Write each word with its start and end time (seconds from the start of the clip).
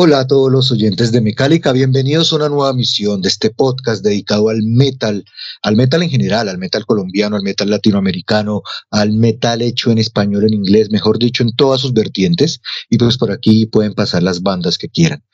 Hola 0.00 0.20
a 0.20 0.26
todos 0.28 0.52
los 0.52 0.70
oyentes 0.70 1.10
de 1.10 1.20
Mecálica, 1.20 1.72
bienvenidos 1.72 2.32
a 2.32 2.36
una 2.36 2.48
nueva 2.48 2.72
misión 2.72 3.20
de 3.20 3.28
este 3.28 3.50
podcast 3.50 4.04
dedicado 4.04 4.48
al 4.48 4.62
metal, 4.62 5.24
al 5.60 5.74
metal 5.74 6.04
en 6.04 6.08
general, 6.08 6.48
al 6.48 6.56
metal 6.56 6.86
colombiano, 6.86 7.34
al 7.34 7.42
metal 7.42 7.68
latinoamericano, 7.68 8.62
al 8.92 9.12
metal 9.12 9.60
hecho 9.60 9.90
en 9.90 9.98
español, 9.98 10.44
en 10.44 10.54
inglés, 10.54 10.92
mejor 10.92 11.18
dicho, 11.18 11.42
en 11.42 11.52
todas 11.56 11.80
sus 11.80 11.94
vertientes. 11.94 12.60
Y 12.88 12.96
pues 12.96 13.18
por 13.18 13.32
aquí 13.32 13.66
pueden 13.66 13.92
pasar 13.92 14.22
las 14.22 14.40
bandas 14.40 14.78
que 14.78 14.88
quieran. 14.88 15.24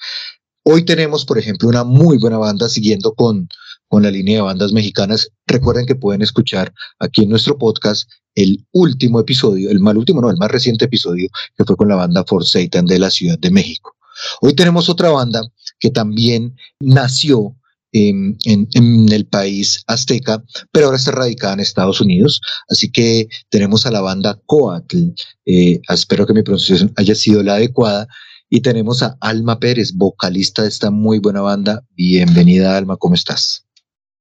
Hoy 0.62 0.86
tenemos, 0.86 1.26
por 1.26 1.36
ejemplo, 1.36 1.68
una 1.68 1.84
muy 1.84 2.16
buena 2.16 2.38
banda 2.38 2.70
siguiendo 2.70 3.12
con, 3.12 3.50
con 3.88 4.02
la 4.02 4.10
línea 4.10 4.36
de 4.36 4.42
bandas 4.44 4.72
mexicanas. 4.72 5.28
Recuerden 5.46 5.84
que 5.84 5.94
pueden 5.94 6.22
escuchar 6.22 6.72
aquí 7.00 7.24
en 7.24 7.28
nuestro 7.28 7.58
podcast 7.58 8.08
el 8.34 8.66
último 8.72 9.20
episodio, 9.20 9.68
el 9.68 9.80
mal 9.80 9.98
último, 9.98 10.22
no, 10.22 10.30
el 10.30 10.38
más 10.38 10.50
reciente 10.50 10.86
episodio, 10.86 11.28
que 11.54 11.64
fue 11.66 11.76
con 11.76 11.88
la 11.88 11.96
banda 11.96 12.24
For 12.26 12.46
Satan 12.46 12.86
de 12.86 12.98
la 12.98 13.10
Ciudad 13.10 13.38
de 13.38 13.50
México. 13.50 13.94
Hoy 14.40 14.54
tenemos 14.54 14.88
otra 14.88 15.10
banda 15.10 15.42
que 15.78 15.90
también 15.90 16.56
nació 16.80 17.56
en, 17.92 18.36
en, 18.44 18.68
en, 18.74 19.12
el 19.12 19.24
país 19.26 19.84
azteca, 19.86 20.42
pero 20.72 20.86
ahora 20.86 20.98
está 20.98 21.12
radicada 21.12 21.54
en 21.54 21.60
Estados 21.60 22.00
Unidos. 22.00 22.40
Así 22.68 22.90
que 22.90 23.28
tenemos 23.50 23.86
a 23.86 23.90
la 23.90 24.00
banda 24.00 24.40
Coatl. 24.46 25.10
Eh, 25.46 25.80
espero 25.88 26.26
que 26.26 26.34
mi 26.34 26.42
pronunciación 26.42 26.92
haya 26.96 27.14
sido 27.14 27.42
la 27.42 27.54
adecuada. 27.54 28.08
Y 28.50 28.60
tenemos 28.60 29.02
a 29.02 29.16
Alma 29.20 29.58
Pérez, 29.58 29.94
vocalista 29.94 30.62
de 30.62 30.68
esta 30.68 30.90
muy 30.90 31.18
buena 31.18 31.40
banda. 31.40 31.82
Bienvenida, 31.96 32.76
Alma, 32.76 32.96
¿cómo 32.96 33.14
estás? 33.14 33.66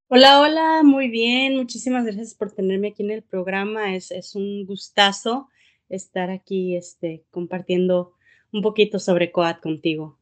Hola, 0.07 0.41
hola, 0.41 0.81
muy 0.83 1.09
bien. 1.09 1.57
Muchísimas 1.57 2.05
gracias 2.05 2.35
por 2.35 2.51
tenerme 2.51 2.89
aquí 2.89 3.03
en 3.03 3.11
el 3.11 3.23
programa. 3.23 3.95
Es, 3.95 4.11
es 4.11 4.35
un 4.35 4.65
gustazo 4.65 5.47
estar 5.89 6.29
aquí 6.29 6.75
este, 6.75 7.25
compartiendo 7.31 8.13
un 8.53 8.61
poquito 8.61 8.99
sobre 8.99 9.31
COAT 9.31 9.59
contigo. 9.61 10.17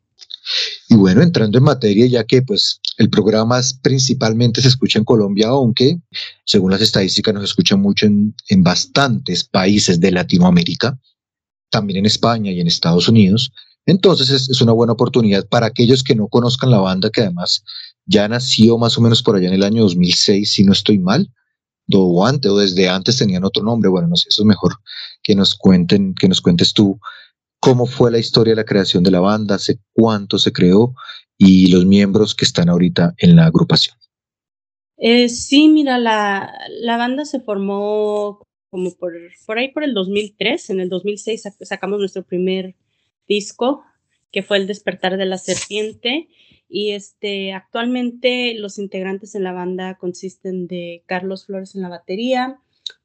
Y 0.89 0.95
bueno, 0.95 1.21
entrando 1.21 1.57
en 1.57 1.63
materia, 1.63 2.05
ya 2.07 2.23
que 2.23 2.41
pues 2.41 2.79
el 2.97 3.09
programa 3.09 3.61
principalmente 3.81 4.61
se 4.61 4.67
escucha 4.67 4.99
en 4.99 5.05
Colombia, 5.05 5.49
aunque 5.49 5.99
según 6.45 6.71
las 6.71 6.81
estadísticas 6.81 7.33
nos 7.33 7.43
escucha 7.43 7.75
mucho 7.75 8.05
en, 8.05 8.33
en 8.49 8.63
bastantes 8.63 9.43
países 9.43 9.99
de 9.99 10.11
Latinoamérica, 10.11 10.99
también 11.69 11.99
en 11.99 12.05
España 12.05 12.51
y 12.51 12.59
en 12.59 12.67
Estados 12.67 13.07
Unidos. 13.07 13.51
Entonces 13.85 14.29
es, 14.29 14.49
es, 14.49 14.61
una 14.61 14.73
buena 14.73 14.94
oportunidad 14.94 15.47
para 15.47 15.67
aquellos 15.67 16.03
que 16.03 16.16
no 16.16 16.27
conozcan 16.27 16.72
la 16.72 16.79
banda, 16.79 17.09
que 17.09 17.22
además 17.22 17.63
ya 18.06 18.27
nació 18.27 18.77
más 18.77 18.97
o 18.97 19.01
menos 19.01 19.23
por 19.23 19.35
allá 19.35 19.47
en 19.47 19.53
el 19.53 19.63
año 19.63 19.83
2006, 19.83 20.51
si 20.51 20.63
no 20.63 20.73
estoy 20.73 21.00
mal, 21.00 21.31
o 21.94 22.25
antes, 22.25 22.51
o 22.51 22.57
desde 22.57 22.89
antes 22.89 23.17
tenían 23.17 23.44
otro 23.44 23.63
nombre. 23.63 23.89
Bueno, 23.89 24.07
no 24.07 24.16
sé, 24.16 24.27
eso 24.29 24.44
es 24.44 24.45
mejor 24.45 24.75
que 25.23 25.35
nos 25.35 25.56
cuenten, 25.56 26.13
que 26.16 26.27
nos 26.27 26.41
cuentes 26.41 26.73
tú 26.73 27.00
cómo 27.61 27.85
fue 27.85 28.11
la 28.11 28.17
historia 28.17 28.51
de 28.51 28.57
la 28.57 28.66
creación 28.66 29.03
de 29.03 29.11
la 29.11 29.19
banda, 29.19 29.55
hace 29.55 29.79
cuánto 29.94 30.39
se 30.39 30.51
creó 30.51 30.95
y 31.38 31.72
los 31.72 31.85
miembros 31.85 32.35
que 32.35 32.44
están 32.44 32.69
ahorita 32.69 33.13
en 33.17 33.35
la 33.35 33.45
agrupación. 33.45 33.95
Eh, 34.97 35.29
sí, 35.29 35.69
mira, 35.69 35.97
la, 35.97 36.97
banda 36.97 37.23
se 37.23 37.39
formó 37.39 38.41
como 38.69 38.91
por, 38.95 39.57
ahí 39.57 39.71
por 39.71 39.83
el 39.83 39.94
2003. 39.94 40.71
En 40.71 40.79
el 40.79 40.89
2006 40.89 41.44
sacamos 41.61 42.00
nuestro 42.00 42.23
primer 42.23 42.75
disco, 43.27 43.83
que 44.31 44.44
fue 44.44 44.57
El 44.57 44.67
despertar 44.67 45.17
de 45.17 45.25
la 45.25 45.38
serpiente. 45.38 46.29
Y 46.67 46.91
este, 46.91 47.53
actualmente 47.53 48.55
los 48.55 48.79
integrantes 48.79 49.35
en 49.35 49.44
la 49.44 49.53
banda 49.53 49.97
consisten 50.00 50.67
de 50.67 51.03
Carlos 51.05 51.45
Flores 51.45 51.75
en 51.75 51.81
la 51.81 51.89
batería, 51.89 52.59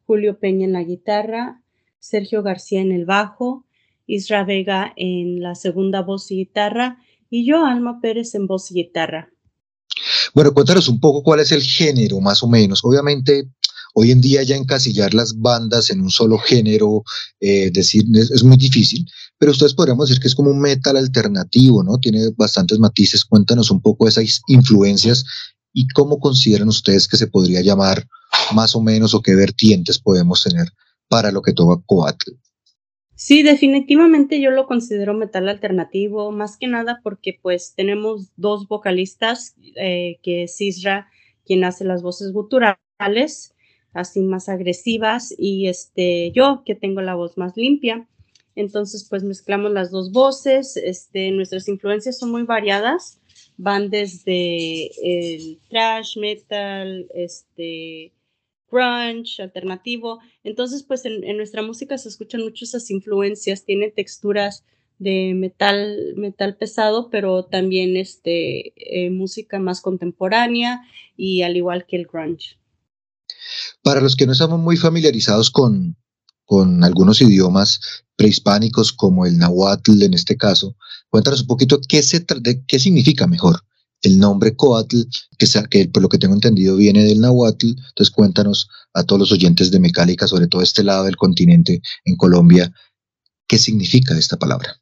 Julio 0.07 0.39
Peña 0.39 0.65
en 0.65 0.73
la 0.73 0.83
guitarra, 0.83 1.63
Sergio 1.99 2.43
García 2.43 2.81
en 2.81 2.93
el 2.93 3.05
bajo, 3.05 3.66
Isra 4.07 4.45
Vega 4.45 4.93
en 4.97 5.41
la 5.41 5.55
segunda 5.55 6.03
voz 6.03 6.31
y 6.31 6.37
guitarra 6.37 6.99
y 7.31 7.47
yo, 7.47 7.65
Alma 7.65 8.01
Pérez, 8.01 8.35
en 8.35 8.47
voz 8.47 8.71
y 8.71 8.75
guitarra. 8.75 9.31
Bueno, 10.35 10.53
cuéntanos 10.53 10.89
un 10.89 11.01
poco 11.01 11.23
cuál 11.23 11.41
es 11.41 11.53
el 11.53 11.63
género, 11.63 12.21
más 12.21 12.43
o 12.43 12.49
menos. 12.49 12.81
Obviamente, 12.85 13.49
hoy 13.95 14.11
en 14.11 14.21
día 14.21 14.43
ya 14.43 14.57
encasillar 14.57 15.15
las 15.15 15.39
bandas 15.39 15.91
en 15.91 16.01
un 16.01 16.11
solo 16.11 16.39
género, 16.39 17.03
eh, 17.41 17.71
decir, 17.73 18.05
es, 18.15 18.31
es, 18.31 18.45
muy 18.45 18.57
difícil, 18.57 19.07
pero 19.39 19.53
ustedes 19.53 19.75
podríamos 19.75 20.09
decir 20.09 20.21
que 20.21 20.29
es 20.29 20.35
como 20.35 20.51
un 20.51 20.61
metal 20.61 20.97
alternativo, 20.97 21.83
¿no? 21.83 21.99
Tiene 21.99 22.31
bastantes 22.37 22.79
matices. 22.79 23.25
Cuéntanos 23.25 23.71
un 23.71 23.81
poco 23.81 24.07
esas 24.07 24.41
influencias 24.49 25.25
y 25.73 25.89
cómo 25.89 26.21
consideran 26.21 26.69
ustedes 26.69 27.09
que 27.09 27.17
se 27.17 27.27
podría 27.27 27.61
llamar 27.61 28.07
más 28.55 28.75
o 28.77 28.81
menos 28.81 29.15
o 29.15 29.23
qué 29.23 29.35
vertientes 29.35 29.99
podemos 29.99 30.43
tener 30.43 30.69
para 31.09 31.31
lo 31.31 31.43
que 31.43 31.53
toca 31.53 31.83
Coatl. 31.87 32.33
Sí, 33.17 33.43
definitivamente 33.43 34.43
yo 34.43 34.51
lo 34.51 34.67
considero 34.67 35.15
metal 35.15 35.49
alternativo, 35.49 36.33
más 36.33 36.59
que 36.59 36.67
nada 36.67 37.01
porque 37.03 37.39
pues 37.41 37.73
tenemos 37.75 38.31
dos 38.37 38.69
vocalistas, 38.69 39.57
eh, 39.77 40.19
que 40.23 40.43
es 40.43 40.61
Isra, 40.61 41.09
quien 41.47 41.65
hace 41.65 41.85
las 41.85 42.03
voces 42.03 42.33
guturales, 42.33 43.55
así 43.95 44.21
más 44.21 44.51
agresivas, 44.51 45.35
y 45.39 45.69
este, 45.69 46.31
yo 46.33 46.63
que 46.67 46.75
tengo 46.75 47.01
la 47.01 47.15
voz 47.15 47.39
más 47.39 47.57
limpia. 47.57 48.07
Entonces 48.55 49.07
pues 49.09 49.23
mezclamos 49.23 49.73
las 49.73 49.91
dos 49.91 50.13
voces, 50.13 50.77
este, 50.77 51.31
nuestras 51.31 51.69
influencias 51.69 52.19
son 52.19 52.31
muy 52.31 52.43
variadas, 52.43 53.19
van 53.57 53.89
desde 53.89 54.91
el 55.03 55.59
trash, 55.71 56.19
metal, 56.19 57.07
este, 57.15 58.13
grunge, 58.71 59.43
alternativo. 59.43 60.21
Entonces, 60.45 60.83
pues 60.83 61.05
en, 61.05 61.37
nuestra 61.37 61.63
música 61.63 61.99
se 61.99 62.09
escuchan 62.09 62.43
mucho 62.43 62.65
esas 62.65 62.91
influencias, 62.91 63.65
tiene 63.65 63.91
texturas 63.91 64.65
de 64.99 65.35
metal, 65.35 66.15
metal 66.17 66.57
pesado, 66.57 67.11
pero 67.11 67.45
también 67.45 67.97
este, 67.97 68.73
eh, 68.77 69.11
música 69.11 69.59
más 69.59 69.81
contemporánea 69.81 70.83
y 71.17 71.43
al 71.43 71.57
igual 71.57 71.87
que 71.87 71.97
el 71.97 72.07
grunge. 72.07 72.59
Para 73.83 74.01
los 74.01 74.17
que 74.17 74.27
no 74.27 74.33
estamos 74.33 74.59
muy 74.59 74.77
familiarizados 74.77 75.51
con, 75.51 75.97
con 76.45 76.83
algunos 76.83 77.21
idiomas 77.21 78.05
prehispánicos 78.17 78.93
como 78.93 79.27
el 79.27 79.37
nahuatl 79.37 80.03
en 80.03 80.15
este 80.15 80.37
caso, 80.37 80.77
cuéntanos 81.11 81.43
un 81.43 81.47
poquito 81.47 81.79
qué, 81.87 82.03
se 82.03 82.25
de, 82.41 82.65
qué 82.67 82.79
significa 82.79 83.27
mejor 83.27 83.61
el 84.03 84.19
nombre 84.19 84.55
Coatl, 84.55 85.03
que, 85.39 85.47
que, 85.71 85.89
por 85.89 86.03
lo 86.03 86.09
que 86.09 86.19
tengo 86.19 86.35
entendido 86.35 86.77
viene 86.77 87.05
del 87.05 87.21
Nahuatl. 87.21 87.69
Entonces 87.69 88.11
cuéntanos 88.11 88.69
a 88.95 89.05
todos 89.05 89.21
los 89.21 89.33
oyentes 89.33 89.71
de 89.71 89.81
Mecálica, 89.81 90.27
sobre 90.27 90.47
todo 90.47 90.63
este 90.63 90.85
lado 90.85 91.05
del 91.05 91.17
continente, 91.17 91.81
en 92.05 92.17
Colombia, 92.17 92.73
qué 93.47 93.59
significa 93.59 94.17
esta 94.17 94.37
palabra. 94.37 94.81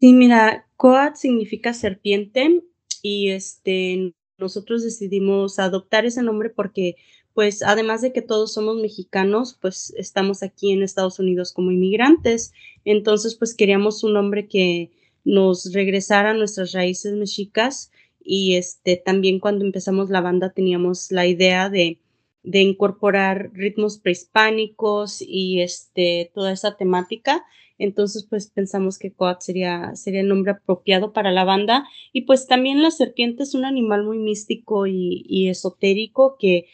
Sí, 0.00 0.12
mira, 0.12 0.68
Coatl 0.76 1.16
significa 1.16 1.72
serpiente 1.72 2.62
y 3.02 3.30
este, 3.30 4.14
nosotros 4.38 4.82
decidimos 4.82 5.58
adoptar 5.58 6.04
ese 6.04 6.22
nombre 6.22 6.50
porque 6.50 6.96
pues 7.34 7.62
además 7.62 8.00
de 8.00 8.12
que 8.12 8.22
todos 8.22 8.52
somos 8.52 8.76
mexicanos, 8.76 9.58
pues 9.60 9.92
estamos 9.96 10.44
aquí 10.44 10.70
en 10.70 10.84
Estados 10.84 11.18
Unidos 11.18 11.52
como 11.52 11.72
inmigrantes. 11.72 12.52
Entonces, 12.84 13.34
pues 13.34 13.54
queríamos 13.54 14.04
un 14.04 14.12
nombre 14.12 14.46
que 14.46 14.92
nos 15.24 15.72
regresara 15.72 16.30
a 16.30 16.34
nuestras 16.34 16.70
raíces 16.70 17.14
mexicas 17.14 17.90
y 18.24 18.56
este 18.56 18.96
también 18.96 19.38
cuando 19.38 19.64
empezamos 19.64 20.10
la 20.10 20.20
banda 20.20 20.52
teníamos 20.52 21.12
la 21.12 21.26
idea 21.26 21.68
de, 21.68 22.00
de 22.42 22.60
incorporar 22.60 23.50
ritmos 23.52 23.98
prehispánicos 23.98 25.20
y 25.20 25.60
este 25.60 26.30
toda 26.34 26.52
esa 26.52 26.76
temática. 26.76 27.44
Entonces 27.78 28.26
pues 28.28 28.48
pensamos 28.50 28.98
que 28.98 29.12
Coat 29.12 29.40
sería 29.40 29.94
sería 29.96 30.20
el 30.20 30.28
nombre 30.28 30.52
apropiado 30.52 31.12
para 31.12 31.32
la 31.32 31.44
banda. 31.44 31.86
Y 32.12 32.22
pues 32.22 32.46
también 32.46 32.82
la 32.82 32.90
serpiente 32.90 33.42
es 33.42 33.54
un 33.54 33.64
animal 33.64 34.04
muy 34.04 34.18
místico 34.18 34.86
y, 34.86 35.24
y 35.28 35.48
esotérico 35.48 36.36
que 36.38 36.66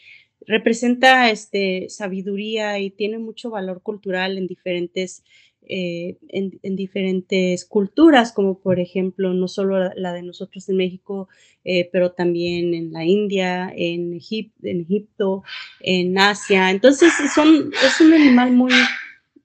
representa 0.47 1.29
este 1.29 1.89
sabiduría 1.89 2.79
y 2.79 2.89
tiene 2.89 3.19
mucho 3.19 3.49
valor 3.49 3.81
cultural 3.81 4.37
en 4.37 4.47
diferentes 4.47 5.23
eh, 5.67 6.17
en, 6.29 6.75
diferentes 6.75 7.65
culturas, 7.65 8.31
como 8.31 8.59
por 8.59 8.79
ejemplo, 8.79 9.33
no 9.33 9.47
solo 9.47 9.93
la, 9.95 10.13
de 10.13 10.23
nosotros 10.23 10.67
en 10.69 10.77
México, 10.77 11.29
eh, 11.63 11.89
pero 11.91 12.11
también 12.11 12.73
en 12.73 12.91
la 12.91 13.05
India, 13.05 13.71
en, 13.75 14.19
en 14.63 14.81
Egipto, 14.81 15.43
en 15.79 16.17
Asia. 16.17 16.71
Entonces, 16.71 17.13
es 17.19 17.37
un 17.37 18.13
animal 18.13 18.51
muy, 18.51 18.73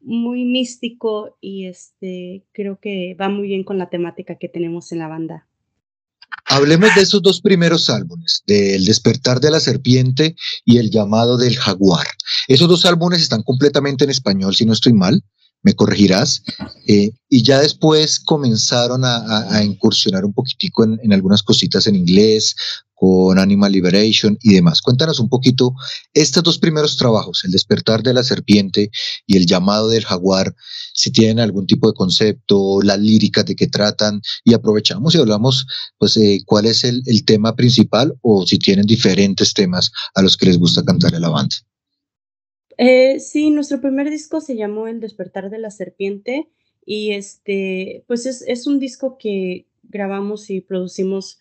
muy 0.06 0.44
místico 0.44 1.36
y 1.40 1.66
este, 1.66 2.44
creo 2.52 2.78
que 2.80 3.16
va 3.20 3.28
muy 3.28 3.48
bien 3.48 3.64
con 3.64 3.76
la 3.76 3.90
temática 3.90 4.36
que 4.36 4.48
tenemos 4.48 4.92
en 4.92 5.00
la 5.00 5.08
banda. 5.08 5.46
Hablemos 6.48 6.94
de 6.94 7.02
esos 7.02 7.22
dos 7.22 7.40
primeros 7.40 7.90
álbumes, 7.90 8.44
del 8.46 8.84
despertar 8.84 9.40
de 9.40 9.50
la 9.50 9.58
serpiente 9.58 10.36
y 10.64 10.78
el 10.78 10.90
llamado 10.90 11.36
del 11.36 11.56
jaguar. 11.56 12.06
Esos 12.46 12.68
dos 12.68 12.84
álbumes 12.84 13.20
están 13.20 13.42
completamente 13.42 14.04
en 14.04 14.10
español, 14.10 14.54
si 14.54 14.64
no 14.64 14.72
estoy 14.72 14.92
mal 14.92 15.22
me 15.66 15.74
corregirás, 15.74 16.44
eh, 16.86 17.10
y 17.28 17.42
ya 17.42 17.58
después 17.58 18.20
comenzaron 18.20 19.02
a, 19.04 19.64
incursionar 19.64 20.24
un 20.24 20.32
poquitico 20.32 20.84
en, 20.84 21.12
algunas 21.12 21.42
cositas 21.42 21.88
en 21.88 21.96
inglés, 21.96 22.54
con 22.94 23.36
Animal 23.40 23.72
Liberation 23.72 24.38
y 24.42 24.54
demás. 24.54 24.80
Cuéntanos 24.80 25.18
un 25.18 25.28
poquito 25.28 25.74
estos 26.14 26.44
dos 26.44 26.58
primeros 26.58 26.96
trabajos, 26.96 27.44
El 27.44 27.50
despertar 27.50 28.02
de 28.04 28.14
la 28.14 28.22
serpiente 28.22 28.90
y 29.26 29.36
El 29.36 29.44
llamado 29.44 29.88
del 29.88 30.04
jaguar, 30.04 30.54
si 30.94 31.10
tienen 31.10 31.40
algún 31.40 31.66
tipo 31.66 31.88
de 31.88 31.94
concepto, 31.94 32.80
las 32.82 33.00
líricas 33.00 33.44
de 33.44 33.56
qué 33.56 33.66
tratan, 33.66 34.22
y 34.44 34.54
aprovechamos 34.54 35.14
y 35.14 35.18
hablamos, 35.18 35.66
pues, 35.98 36.16
eh, 36.16 36.42
cuál 36.46 36.66
es 36.66 36.84
el, 36.84 37.02
el 37.06 37.24
tema 37.24 37.56
principal 37.56 38.14
o 38.22 38.46
si 38.46 38.56
tienen 38.58 38.86
diferentes 38.86 39.52
temas 39.52 39.90
a 40.14 40.22
los 40.22 40.36
que 40.36 40.46
les 40.46 40.58
gusta 40.58 40.84
cantar 40.84 41.12
en 41.12 41.22
la 41.22 41.30
banda. 41.30 41.56
Eh, 42.78 43.20
sí, 43.20 43.50
nuestro 43.50 43.80
primer 43.80 44.10
disco 44.10 44.40
se 44.40 44.56
llamó 44.56 44.86
El 44.86 45.00
despertar 45.00 45.50
de 45.50 45.58
la 45.58 45.70
serpiente 45.70 46.48
y 46.84 47.12
este, 47.12 48.04
pues 48.06 48.26
es, 48.26 48.66
un 48.66 48.78
disco 48.78 49.18
que 49.18 49.66
grabamos 49.82 50.50
y 50.50 50.60
producimos 50.60 51.40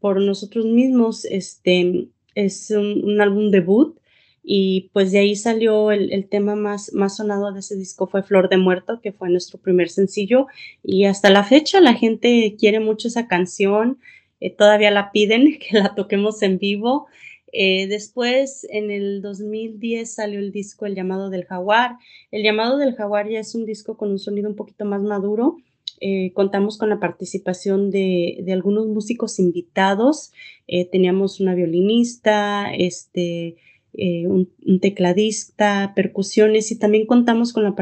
por 0.00 0.20
nosotros 0.20 0.64
mismos. 0.64 1.24
Este 1.24 2.08
es 2.34 2.70
un, 2.70 3.20
álbum 3.20 3.50
debut 3.50 3.98
y 4.42 4.90
pues 4.92 5.12
de 5.12 5.18
ahí 5.18 5.36
salió 5.36 5.90
el, 5.90 6.28
tema 6.28 6.54
más, 6.54 6.92
más 6.94 7.16
sonado 7.16 7.52
de 7.52 7.60
ese 7.60 7.76
disco 7.76 8.06
fue 8.06 8.22
Flor 8.22 8.48
de 8.48 8.56
Muerto, 8.56 9.00
que 9.02 9.12
fue 9.12 9.28
nuestro 9.28 9.58
primer 9.58 9.90
sencillo 9.90 10.46
y 10.82 11.04
hasta 11.04 11.28
la 11.28 11.44
fecha 11.44 11.80
la 11.80 11.94
gente 11.94 12.56
quiere 12.58 12.80
mucho 12.80 13.08
esa 13.08 13.26
canción, 13.26 13.98
eh, 14.40 14.50
todavía 14.50 14.90
la 14.90 15.10
piden 15.12 15.58
que 15.60 15.78
la 15.78 15.94
toquemos 15.94 16.40
en 16.42 16.58
vivo. 16.58 17.08
Eh, 17.52 17.86
después, 17.86 18.66
en 18.70 18.90
el 18.90 19.22
2010 19.22 20.14
salió 20.14 20.38
el 20.38 20.52
disco 20.52 20.86
El 20.86 20.94
llamado 20.94 21.30
del 21.30 21.44
jaguar. 21.44 21.96
El 22.30 22.42
llamado 22.42 22.78
del 22.78 22.94
jaguar 22.94 23.28
ya 23.28 23.40
es 23.40 23.54
un 23.54 23.64
disco 23.64 23.96
con 23.96 24.10
un 24.10 24.18
sonido 24.18 24.48
un 24.48 24.56
poquito 24.56 24.84
más 24.84 25.02
maduro. 25.02 25.56
Eh, 26.00 26.32
contamos 26.32 26.78
con 26.78 26.90
la 26.90 27.00
participación 27.00 27.90
de, 27.90 28.44
algunos 28.52 28.86
músicos 28.86 29.38
invitados. 29.38 30.32
Eh, 30.66 30.84
teníamos 30.84 31.40
una 31.40 31.54
violinista, 31.54 32.72
este, 32.72 33.56
un, 33.94 34.48
tecladista, 34.80 35.92
percusiones 35.96 36.70
y 36.70 36.78
también 36.78 37.06
contamos 37.06 37.52
con 37.52 37.64
la 37.64 37.74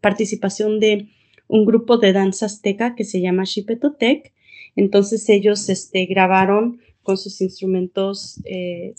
participación 0.00 0.80
de 0.80 1.08
un 1.48 1.64
grupo 1.64 1.98
de 1.98 2.12
danza 2.12 2.46
azteca 2.46 2.94
que 2.94 3.04
se 3.04 3.20
llama 3.20 3.46
Xipetotec. 3.46 4.32
Entonces 4.74 5.28
ellos 5.30 5.68
este, 5.70 6.04
grabaron 6.06 6.80
con 7.06 7.16
sus 7.16 7.40
instrumentos 7.40 8.40
eh, 8.44 8.96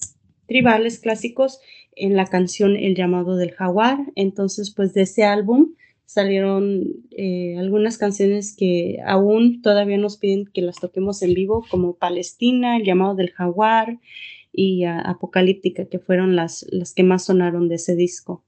tribales 0.48 1.00
clásicos 1.00 1.59
en 1.94 2.15
la 2.15 2.25
canción 2.25 2.77
El 2.77 2.95
llamado 2.95 3.36
del 3.36 3.51
jaguar. 3.51 3.98
Entonces, 4.15 4.71
pues 4.71 4.94
de 4.94 5.01
ese 5.01 5.25
álbum 5.25 5.74
salieron 6.06 6.86
eh, 7.12 7.57
algunas 7.59 7.98
canciones 7.98 8.56
que 8.56 9.00
aún 9.06 9.62
todavía 9.62 9.98
nos 9.98 10.15
piden 10.15 10.45
que 10.45 10.62
las 10.62 10.77
toquemos 10.77 11.21
en 11.21 11.33
vivo, 11.33 11.65
como 11.69 11.98
Palestina, 11.98 12.77
El 12.77 12.86
llamado 12.86 13.13
del 13.13 13.31
jaguar 13.31 14.00
y 14.53 14.86
Apocalíptica, 14.86 15.86
que 15.86 16.00
fueron 16.00 16.38
las, 16.38 16.65
las 16.71 16.94
que 16.94 17.03
más 17.03 17.25
sonaron 17.25 17.68
de 17.68 17.75
ese 17.75 17.95
disco. 17.95 18.45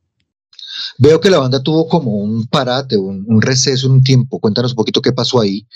Veo 0.98 1.20
que 1.20 1.30
la 1.30 1.40
banda 1.40 1.62
tuvo 1.62 1.90
como 1.90 2.16
un 2.16 2.48
parate, 2.48 2.96
un, 2.96 3.26
un 3.28 3.42
receso, 3.42 3.92
un 3.92 4.02
tiempo. 4.04 4.40
Cuéntanos 4.40 4.72
un 4.72 4.78
poquito 4.78 5.02
qué 5.02 5.12
pasó 5.12 5.42
ahí 5.42 5.68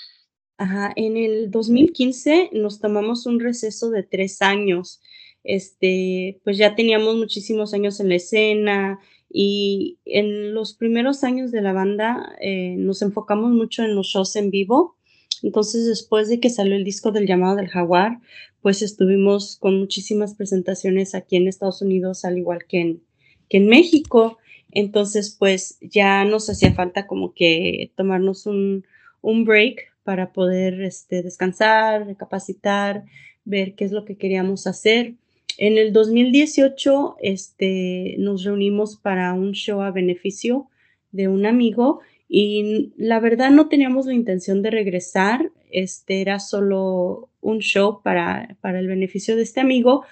Ajá, 0.57 0.93
en 0.95 1.17
el 1.17 1.51
2015 1.51 2.51
nos 2.53 2.79
tomamos 2.79 3.25
un 3.25 3.39
receso 3.39 3.89
de 3.89 4.03
tres 4.03 4.41
años. 4.41 5.01
Este, 5.43 6.39
pues 6.43 6.57
ya 6.57 6.75
teníamos 6.75 7.17
muchísimos 7.17 7.73
años 7.73 7.99
en 7.99 8.09
la 8.09 8.15
escena 8.15 8.99
y 9.29 9.99
en 10.05 10.53
los 10.53 10.75
primeros 10.75 11.23
años 11.23 11.51
de 11.51 11.61
la 11.61 11.73
banda 11.73 12.35
eh, 12.39 12.75
nos 12.77 13.01
enfocamos 13.01 13.51
mucho 13.51 13.83
en 13.83 13.95
los 13.95 14.07
shows 14.07 14.35
en 14.35 14.51
vivo. 14.51 14.95
Entonces, 15.41 15.87
después 15.87 16.29
de 16.29 16.39
que 16.39 16.49
salió 16.49 16.75
el 16.75 16.85
disco 16.85 17.11
del 17.11 17.27
llamado 17.27 17.55
del 17.57 17.67
jaguar, 17.67 18.19
pues 18.61 18.81
estuvimos 18.81 19.57
con 19.57 19.77
muchísimas 19.79 20.35
presentaciones 20.35 21.15
aquí 21.15 21.35
en 21.35 21.47
Estados 21.47 21.81
Unidos, 21.81 22.23
al 22.23 22.37
igual 22.37 22.65
que 22.67 22.79
en, 22.79 23.03
que 23.49 23.57
en 23.57 23.67
México. 23.67 24.37
Entonces, 24.71 25.35
pues 25.37 25.77
ya 25.81 26.23
nos 26.25 26.49
hacía 26.49 26.73
falta 26.73 27.07
como 27.07 27.33
que 27.33 27.91
tomarnos 27.97 28.45
un, 28.45 28.85
un 29.21 29.43
break 29.43 29.92
para 30.03 30.33
poder 30.33 30.81
este, 30.81 31.23
descansar, 31.23 32.05
recapacitar, 32.05 33.05
ver 33.45 33.75
qué 33.75 33.85
es 33.85 33.91
lo 33.91 34.05
que 34.05 34.17
queríamos 34.17 34.67
hacer. 34.67 35.15
En 35.57 35.77
el 35.77 35.93
2018 35.93 37.17
este, 37.21 38.15
nos 38.17 38.43
reunimos 38.43 38.97
para 38.97 39.33
un 39.33 39.51
show 39.51 39.81
a 39.81 39.91
beneficio 39.91 40.67
de 41.11 41.27
un 41.27 41.45
amigo 41.45 42.01
y 42.27 42.93
la 42.97 43.19
verdad 43.19 43.51
no 43.51 43.69
teníamos 43.69 44.07
la 44.07 44.13
intención 44.13 44.61
de 44.61 44.71
regresar, 44.71 45.51
este 45.69 46.21
era 46.21 46.39
solo 46.39 47.29
un 47.41 47.59
show 47.59 48.01
para, 48.01 48.57
para 48.61 48.79
el 48.79 48.87
beneficio 48.87 49.35
de 49.35 49.43
este 49.43 49.59
amigo, 49.59 50.03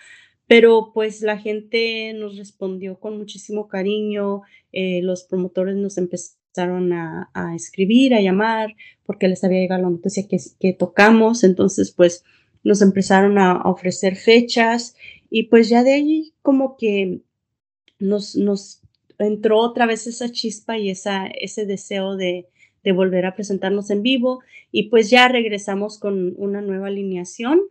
pero 0.48 0.92
pues 0.94 1.22
la 1.22 1.38
gente 1.38 2.14
nos 2.14 2.38
respondió 2.38 3.00
con 3.00 3.18
muchísimo 3.18 3.68
cariño, 3.68 4.42
eh, 4.72 5.02
los 5.02 5.24
promotores 5.24 5.76
nos 5.76 5.98
empezaron 5.98 6.41
empezaron 6.52 6.92
a, 6.92 7.56
escribir, 7.56 8.14
a 8.14 8.22
llamar, 8.22 8.76
porque 9.06 9.28
les 9.28 9.44
había 9.44 9.60
llegado 9.60 9.84
la 9.84 9.90
noticia 9.90 10.28
que, 10.28 10.38
que 10.60 10.74
tocamos, 10.74 11.44
entonces 11.44 11.92
pues 11.92 12.26
nos 12.64 12.82
empezaron 12.82 13.38
a, 13.38 13.62
ofrecer 13.64 14.18
fechas 14.18 14.96
y 15.30 15.44
pues 15.44 15.70
ya 15.70 15.84
de 15.84 15.94
ahí 15.94 16.34
como 16.42 16.76
que 16.76 17.22
nos, 18.00 18.36
nos 18.36 18.82
entró 19.18 19.60
otra 19.60 19.86
vez 19.86 20.08
esa 20.08 20.30
chispa 20.30 20.78
y 20.78 20.90
esa, 20.90 21.28
ese 21.28 21.66
deseo 21.66 22.18
de, 22.18 22.48
de 22.84 22.92
volver 22.92 23.26
a 23.26 23.36
presentarnos 23.36 23.90
en 23.90 24.02
vivo. 24.02 24.42
Y 24.72 24.90
pues 24.90 25.10
ya 25.10 25.28
regresamos 25.28 26.00
con 26.00 26.34
una 26.38 26.62
nueva 26.62 26.88
alineación 26.88 27.62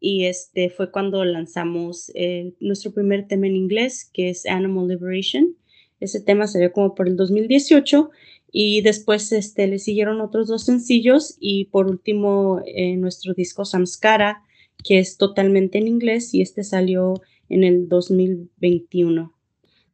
y 0.00 0.24
este 0.24 0.68
fue 0.70 0.90
cuando 0.90 1.24
lanzamos 1.24 2.12
nuestro 2.60 2.92
primer 2.92 3.28
tema 3.28 3.46
en 3.46 3.56
inglés 3.56 4.10
que 4.12 4.30
es 4.30 4.46
Animal 4.46 4.88
Liberation 4.88 5.56
ese 6.00 6.20
tema 6.20 6.46
salió 6.46 6.72
como 6.72 6.94
por 6.94 7.08
el 7.08 7.16
2018 7.16 8.10
y 8.52 8.80
después 8.82 9.32
este, 9.32 9.66
le 9.66 9.78
siguieron 9.78 10.20
otros 10.20 10.48
dos 10.48 10.64
sencillos 10.64 11.36
y 11.40 11.66
por 11.66 11.88
último 11.88 12.62
eh, 12.66 12.96
nuestro 12.96 13.34
disco 13.34 13.64
Samskara, 13.64 14.42
que 14.84 14.98
es 14.98 15.16
totalmente 15.16 15.78
en 15.78 15.88
inglés 15.88 16.32
y 16.34 16.42
este 16.42 16.64
salió 16.64 17.14
en 17.48 17.64
el 17.64 17.88
2021. 17.88 19.32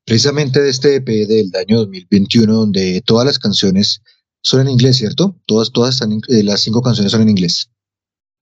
Precisamente 0.05 0.61
de 0.61 0.71
este 0.71 0.97
EP 0.97 1.07
del 1.07 1.51
año 1.55 1.79
2021, 1.79 2.53
donde 2.53 3.03
todas 3.05 3.25
las 3.25 3.39
canciones 3.39 4.03
son 4.41 4.63
en 4.63 4.71
inglés, 4.71 4.97
¿cierto? 4.97 5.37
Todas, 5.47 5.71
todas 5.71 5.95
están, 5.95 6.21
eh, 6.29 6.43
las 6.43 6.61
cinco 6.61 6.83
canciones 6.83 7.13
son 7.13 7.23
en 7.23 7.31
inglés. 7.31 7.71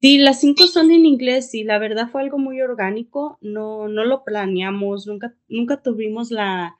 Sí, 0.00 0.16
las 0.16 0.40
cinco 0.40 0.66
son 0.66 0.90
en 0.90 1.04
inglés 1.04 1.54
y 1.54 1.62
la 1.62 1.78
verdad 1.78 2.08
fue 2.10 2.22
algo 2.22 2.38
muy 2.38 2.62
orgánico, 2.62 3.36
no, 3.42 3.86
no 3.88 4.04
lo 4.06 4.24
planeamos, 4.24 5.06
nunca, 5.06 5.34
nunca 5.48 5.82
tuvimos 5.82 6.30
la, 6.30 6.78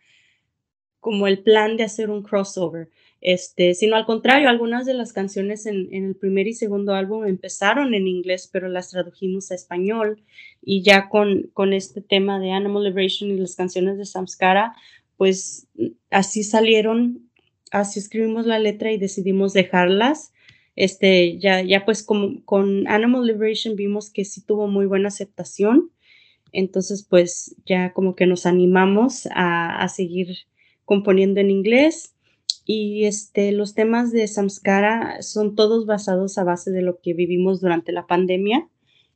como 1.00 1.26
el 1.26 1.42
plan 1.42 1.76
de 1.76 1.84
hacer 1.84 2.10
un 2.10 2.22
crossover, 2.22 2.88
este, 3.20 3.74
sino 3.74 3.96
al 3.96 4.06
contrario, 4.06 4.48
algunas 4.48 4.86
de 4.86 4.94
las 4.94 5.12
canciones 5.12 5.66
en, 5.66 5.92
el 5.92 6.16
primer 6.16 6.46
y 6.46 6.54
segundo 6.54 6.94
álbum 6.94 7.26
empezaron 7.26 7.92
en 7.94 8.06
inglés, 8.06 8.48
pero 8.50 8.68
las 8.68 8.90
tradujimos 8.90 9.50
a 9.50 9.54
español. 9.54 10.22
Y 10.62 10.82
ya 10.82 11.08
con, 11.08 11.50
con 11.52 11.72
este 11.72 12.00
tema 12.00 12.38
de 12.40 12.52
Animal 12.52 12.84
Liberation 12.84 13.30
y 13.30 13.36
las 13.36 13.56
canciones 13.56 13.98
de 13.98 14.06
Samskara, 14.06 14.74
pues 15.16 15.68
así 16.10 16.42
salieron, 16.42 17.30
así 17.70 17.98
escribimos 17.98 18.46
la 18.46 18.58
letra 18.58 18.90
y 18.90 18.98
decidimos 18.98 19.52
dejarlas. 19.52 20.32
Este, 20.76 21.38
ya, 21.38 21.60
ya 21.62 21.84
pues 21.84 22.02
como, 22.02 22.42
con 22.46 22.88
Animal 22.88 23.26
Liberation 23.26 23.76
vimos 23.76 24.10
que 24.10 24.24
sí 24.24 24.40
tuvo 24.42 24.66
muy 24.66 24.86
buena 24.86 25.08
aceptación, 25.08 25.90
entonces 26.52 27.06
pues 27.08 27.54
ya 27.66 27.92
como 27.92 28.14
que 28.14 28.26
nos 28.26 28.46
animamos 28.46 29.26
a, 29.32 29.82
a 29.82 29.88
seguir 29.88 30.46
componiendo 30.90 31.38
en 31.38 31.52
inglés 31.52 32.14
y 32.64 33.04
este, 33.04 33.52
los 33.52 33.74
temas 33.74 34.10
de 34.10 34.26
Samskara 34.26 35.22
son 35.22 35.54
todos 35.54 35.86
basados 35.86 36.36
a 36.36 36.42
base 36.42 36.72
de 36.72 36.82
lo 36.82 37.00
que 37.00 37.14
vivimos 37.14 37.60
durante 37.60 37.92
la 37.92 38.08
pandemia. 38.08 38.68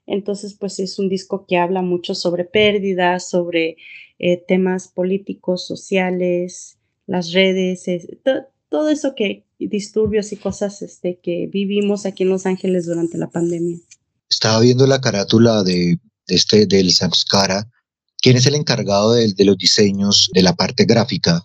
Entonces, 0.06 0.54
pues 0.54 0.78
es 0.78 1.00
un 1.00 1.08
disco 1.08 1.46
que 1.48 1.56
habla 1.56 1.82
mucho 1.82 2.14
sobre 2.14 2.44
pérdidas, 2.44 3.28
sobre 3.28 3.76
eh, 4.20 4.36
temas 4.46 4.86
políticos, 4.86 5.66
sociales, 5.66 6.78
las 7.08 7.32
redes, 7.32 7.86
todo 8.22 8.46
todo 8.68 8.88
eso 8.88 9.16
que 9.16 9.44
disturbios 9.58 10.30
y 10.32 10.36
cosas 10.36 10.80
este, 10.80 11.18
que 11.20 11.48
vivimos 11.52 12.06
aquí 12.06 12.22
en 12.22 12.28
Los 12.28 12.46
Ángeles 12.46 12.86
durante 12.86 13.18
la 13.18 13.30
pandemia. 13.30 13.78
Estaba 14.30 14.60
viendo 14.60 14.86
la 14.86 15.00
carátula 15.00 15.64
de, 15.64 15.98
este 16.28 16.66
del 16.66 16.92
Samskara. 16.92 17.68
¿Quién 18.18 18.36
es 18.36 18.46
el 18.46 18.54
encargado 18.54 19.14
de, 19.14 19.32
de 19.32 19.44
los 19.44 19.58
diseños 19.58 20.30
de 20.32 20.42
la 20.42 20.54
parte 20.54 20.84
gráfica 20.84 21.44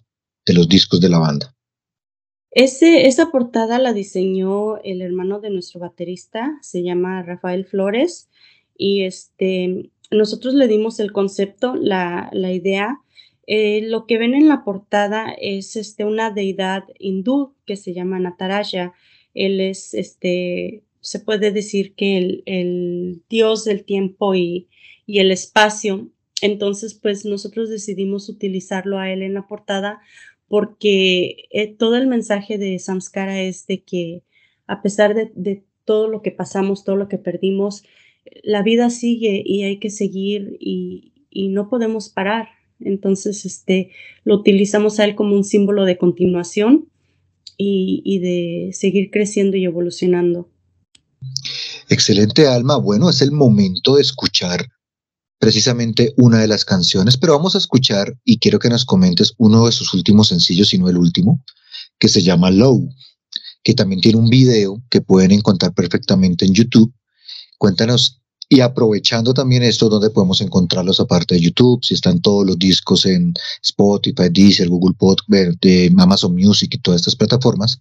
de 0.50 0.56
los 0.56 0.68
discos 0.68 1.00
de 1.00 1.10
la 1.10 1.20
banda? 1.20 1.56
Ese, 2.52 3.06
esa 3.06 3.30
portada 3.30 3.78
la 3.78 3.94
diseñó 3.94 4.80
el 4.84 5.04
hermano 5.04 5.40
de 5.40 5.52
nuestro 5.52 5.80
baterista, 5.80 6.58
se 6.64 6.82
llama 6.82 7.22
Rafael 7.22 7.66
Flores, 7.66 8.30
y 8.76 9.04
este, 9.04 9.92
nosotros 10.10 10.56
le 10.56 10.68
dimos 10.68 11.00
el 11.00 11.12
concepto, 11.12 11.76
la, 11.76 12.30
la 12.34 12.52
idea. 12.52 12.98
Eh, 13.46 13.82
lo 13.84 14.08
que 14.08 14.18
ven 14.18 14.34
en 14.34 14.48
la 14.48 14.64
portada 14.64 15.32
es 15.40 15.76
este, 15.76 16.04
una 16.06 16.32
deidad 16.32 16.86
hindú 16.98 17.54
que 17.66 17.76
se 17.76 17.94
llama 17.94 18.20
Nataraja. 18.20 18.94
Él 19.36 19.62
es, 19.62 19.94
este, 19.94 20.84
se 21.02 21.20
puede 21.20 21.52
decir 21.52 21.94
que 21.94 22.18
el, 22.18 22.44
el 22.48 23.22
dios 23.30 23.66
del 23.66 23.84
tiempo 23.84 24.34
y, 24.34 24.68
y 25.06 25.20
el 25.20 25.32
espacio. 25.32 26.10
Entonces, 26.42 26.94
pues 26.94 27.26
nosotros 27.26 27.70
decidimos 27.70 28.30
utilizarlo 28.30 28.98
a 28.98 29.12
él 29.12 29.22
en 29.22 29.34
la 29.34 29.46
portada 29.46 30.00
porque 30.50 31.48
eh, 31.52 31.74
todo 31.74 31.96
el 31.96 32.08
mensaje 32.08 32.58
de 32.58 32.78
Samskara 32.80 33.42
es 33.42 33.68
de 33.68 33.84
que 33.84 34.24
a 34.68 34.82
pesar 34.82 35.16
de, 35.16 35.64
todo 35.86 36.08
lo 36.08 36.22
que 36.22 36.32
pasamos, 36.32 36.84
todo 36.84 36.96
lo 36.96 37.08
que 37.08 37.18
perdimos, 37.18 37.84
la 38.44 38.62
vida 38.62 38.90
sigue 38.92 39.42
y 39.44 39.64
hay 39.64 39.80
que 39.80 39.90
seguir 39.90 40.58
y, 40.60 41.14
no 41.32 41.70
podemos 41.70 42.10
parar. 42.10 42.50
Entonces, 42.80 43.46
este, 43.46 43.92
lo 44.24 44.36
utilizamos 44.36 45.00
a 45.00 45.06
él 45.06 45.16
como 45.16 45.36
un 45.36 45.44
símbolo 45.44 45.86
de 45.86 45.98
continuación 45.98 46.90
y, 47.58 48.02
y 48.04 48.20
de 48.20 48.74
seguir 48.74 49.10
creciendo 49.10 49.58
y 49.58 49.66
evolucionando. 49.66 50.50
Excelente, 51.90 52.46
Alma. 52.48 52.78
Bueno, 52.78 53.10
es 53.10 53.22
el 53.22 53.32
momento 53.32 53.96
de 53.96 54.02
escuchar 54.02 54.68
precisamente 55.40 56.14
una 56.18 56.40
de 56.40 56.48
las 56.48 56.66
canciones, 56.66 57.18
pero 57.18 57.34
vamos 57.34 57.56
a 57.56 57.60
escuchar 57.60 58.16
y 58.26 58.38
quiero 58.40 58.60
que 58.60 58.70
nos 58.70 58.86
comentes 58.86 59.34
uno 59.38 59.66
de 59.66 59.72
sus 59.72 59.94
últimos 59.94 60.28
sencillos, 60.28 60.70
si 60.70 60.78
no 60.78 60.90
el 60.90 60.98
último, 60.98 61.44
que 61.98 62.10
se 62.10 62.22
llama 62.22 62.52
Low, 62.52 62.90
que 63.64 63.74
también 63.74 64.02
tiene 64.02 64.20
un 64.20 64.30
video 64.30 64.84
que 64.90 65.02
pueden 65.02 65.32
encontrar 65.32 65.74
perfectamente 65.74 66.46
en 66.46 66.54
YouTube. 66.54 66.94
Cuéntanos 67.58 68.22
y 68.50 68.62
aprovechando 68.62 69.34
también 69.34 69.64
esto, 69.64 69.90
donde 69.90 70.10
podemos 70.10 70.42
encontrarlos 70.42 71.00
aparte 71.00 71.36
de 71.36 71.42
YouTube, 71.42 71.84
si 71.86 71.94
están 71.94 72.20
todos 72.20 72.46
los 72.46 72.58
discos 72.60 73.06
en 73.06 73.34
Spotify, 73.64 74.30
Deezer, 74.32 74.68
Google 74.68 74.96
Podcast, 74.98 75.62
de 75.62 75.94
Amazon 75.98 76.34
Music 76.36 76.74
y 76.74 76.80
todas 76.80 77.02
estas 77.02 77.16
plataformas, 77.16 77.80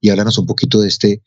y 0.00 0.10
háblanos 0.10 0.38
un 0.38 0.46
poquito 0.46 0.80
de 0.80 0.88
este 0.88 1.22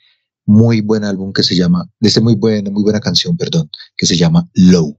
muy 0.46 0.82
buen 0.82 1.04
álbum 1.04 1.34
que 1.34 1.44
se 1.44 1.56
llama, 1.56 1.90
de 2.00 2.08
este 2.08 2.22
muy 2.22 2.36
buena, 2.36 2.70
muy 2.70 2.84
buena 2.84 3.00
canción, 3.00 3.36
perdón, 3.36 3.70
que 3.98 4.06
se 4.06 4.16
llama 4.16 4.48
Low. 4.54 4.98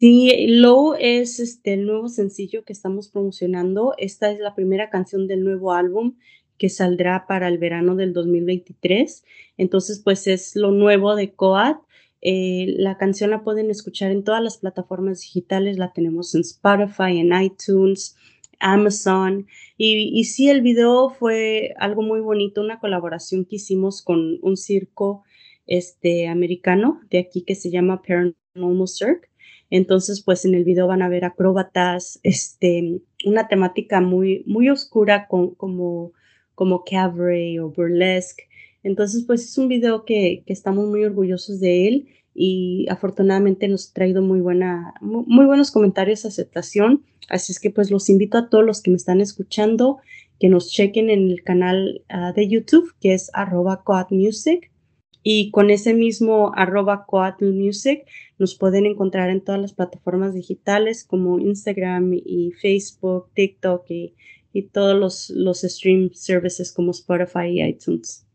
Sí, 0.00 0.46
Low 0.48 0.94
es 0.98 1.40
este, 1.40 1.74
el 1.74 1.84
nuevo 1.84 2.08
sencillo 2.08 2.64
que 2.64 2.72
estamos 2.72 3.10
promocionando. 3.10 3.92
Esta 3.98 4.30
es 4.30 4.38
la 4.40 4.54
primera 4.54 4.88
canción 4.88 5.26
del 5.26 5.44
nuevo 5.44 5.74
álbum 5.74 6.16
que 6.56 6.70
saldrá 6.70 7.26
para 7.26 7.48
el 7.48 7.58
verano 7.58 7.96
del 7.96 8.14
2023. 8.14 9.24
Entonces, 9.58 10.00
pues 10.02 10.26
es 10.26 10.56
lo 10.56 10.70
nuevo 10.70 11.16
de 11.16 11.34
Coat. 11.34 11.82
Eh, 12.22 12.76
la 12.78 12.96
canción 12.96 13.28
la 13.28 13.44
pueden 13.44 13.70
escuchar 13.70 14.10
en 14.10 14.24
todas 14.24 14.42
las 14.42 14.56
plataformas 14.56 15.20
digitales. 15.20 15.76
La 15.76 15.92
tenemos 15.92 16.34
en 16.34 16.40
Spotify, 16.40 17.18
en 17.18 17.34
iTunes, 17.42 18.16
Amazon. 18.58 19.48
Y, 19.76 20.24
sí, 20.24 20.48
el 20.48 20.62
video 20.62 21.10
fue 21.10 21.74
algo 21.78 22.00
muy 22.00 22.20
bonito, 22.20 22.62
una 22.62 22.80
colaboración 22.80 23.44
que 23.44 23.56
hicimos 23.56 24.00
con 24.00 24.38
un 24.40 24.56
circo 24.56 25.24
este, 25.66 26.26
americano 26.28 27.02
de 27.10 27.18
aquí 27.18 27.42
que 27.42 27.54
se 27.54 27.70
llama 27.70 28.00
Paranormal 28.00 28.88
Cirque. 28.88 29.29
Entonces, 29.70 30.22
pues 30.22 30.44
en 30.44 30.54
el 30.54 30.64
video 30.64 30.88
van 30.88 31.02
a 31.02 31.08
ver 31.08 31.24
acróbatas, 31.24 32.18
este, 32.24 33.00
una 33.24 33.48
temática 33.48 34.00
muy, 34.00 34.42
muy 34.46 34.68
oscura 34.68 35.26
como, 35.28 35.54
como 36.54 36.84
cabaret 36.84 37.60
o 37.60 37.70
burlesque. 37.70 38.44
Entonces, 38.82 39.24
pues 39.26 39.44
es 39.44 39.56
un 39.58 39.68
video 39.68 40.04
que, 40.04 40.42
que, 40.44 40.52
estamos 40.52 40.88
muy 40.88 41.04
orgullosos 41.04 41.60
de 41.60 41.86
él 41.86 42.08
y 42.34 42.86
afortunadamente 42.88 43.68
nos 43.68 43.90
ha 43.90 43.94
traído 43.94 44.22
muy, 44.22 44.40
buena, 44.40 44.94
muy, 45.00 45.46
buenos 45.46 45.70
comentarios, 45.70 46.24
aceptación. 46.24 47.04
Así 47.28 47.52
es 47.52 47.60
que 47.60 47.70
pues 47.70 47.90
los 47.90 48.08
invito 48.08 48.38
a 48.38 48.48
todos 48.48 48.64
los 48.64 48.82
que 48.82 48.90
me 48.90 48.96
están 48.96 49.20
escuchando 49.20 49.98
que 50.40 50.48
nos 50.48 50.70
chequen 50.70 51.10
en 51.10 51.30
el 51.30 51.42
canal 51.44 52.02
ah, 52.08 52.32
de 52.32 52.48
YouTube 52.48 52.94
que 53.00 53.14
es 53.14 53.30
arroba 53.34 53.84
y 55.22 55.50
con 55.50 55.70
ese 55.70 55.94
mismo 55.94 56.52
arroba 56.54 57.06
Music 57.40 58.04
nos 58.38 58.54
pueden 58.54 58.86
encontrar 58.86 59.30
en 59.30 59.42
todas 59.42 59.60
las 59.60 59.72
plataformas 59.72 60.34
digitales 60.34 61.04
como 61.04 61.38
Instagram 61.38 62.12
y 62.14 62.52
Facebook, 62.52 63.30
TikTok 63.34 63.84
y, 63.90 64.14
todos 64.72 64.98
los, 64.98 65.30
los 65.30 65.60
stream 65.60 66.10
services 66.12 66.72
como 66.72 66.90
Spotify 66.90 67.46
y 67.46 67.62
iTunes. 67.62 68.26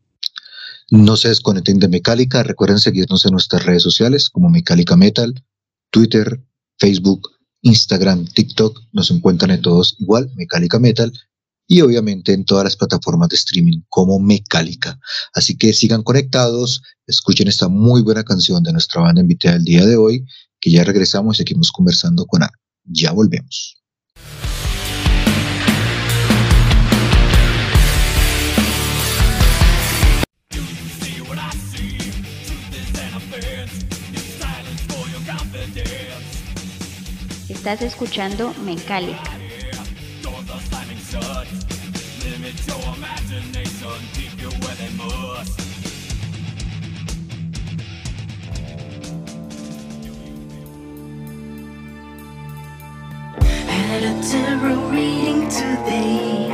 No 0.90 1.16
se 1.16 1.28
desconecten 1.28 1.78
de 1.78 1.88
Mecálica. 1.88 2.42
Recuerden 2.42 2.78
seguirnos 2.78 3.26
en 3.26 3.32
nuestras 3.32 3.66
redes 3.66 3.82
sociales 3.82 4.30
como 4.30 4.48
Mecálica 4.48 4.96
Metal, 4.96 5.34
Twitter, 5.90 6.40
Facebook, 6.78 7.28
Instagram, 7.62 8.26
TikTok. 8.26 8.80
Nos 8.92 9.10
encuentran 9.10 9.50
en 9.50 9.62
todos 9.62 9.96
igual, 9.98 10.30
Mecálica 10.36 10.78
Metal 10.78 11.12
y 11.66 11.80
obviamente 11.80 12.32
en 12.32 12.44
todas 12.44 12.64
las 12.64 12.76
plataformas 12.76 13.28
de 13.28 13.36
streaming 13.36 13.80
como 13.88 14.18
Mecálica. 14.18 14.98
Así 15.34 15.56
que 15.56 15.72
sigan 15.72 16.02
conectados, 16.02 16.82
escuchen 17.06 17.48
esta 17.48 17.68
muy 17.68 18.02
buena 18.02 18.24
canción 18.24 18.62
de 18.62 18.72
nuestra 18.72 19.02
banda 19.02 19.20
invitada 19.20 19.54
del 19.54 19.64
día 19.64 19.84
de 19.84 19.96
hoy, 19.96 20.24
que 20.60 20.70
ya 20.70 20.84
regresamos 20.84 21.36
y 21.36 21.38
seguimos 21.38 21.72
conversando 21.72 22.26
con 22.26 22.42
Ana. 22.42 22.52
Ya 22.84 23.12
volvemos. 23.12 23.76
Estás 37.48 37.82
escuchando 37.82 38.54
Mecálica. 38.64 39.35
Limit 42.46 42.66
your 42.68 42.94
imagination, 42.94 43.90
keep 44.14 44.40
you 44.40 44.50
where 44.60 44.76
they 44.76 44.90
must. 44.96 45.60
Had 53.66 54.02
a 54.04 54.22
tarot 54.30 54.90
reading 54.90 55.48
today. 55.48 56.45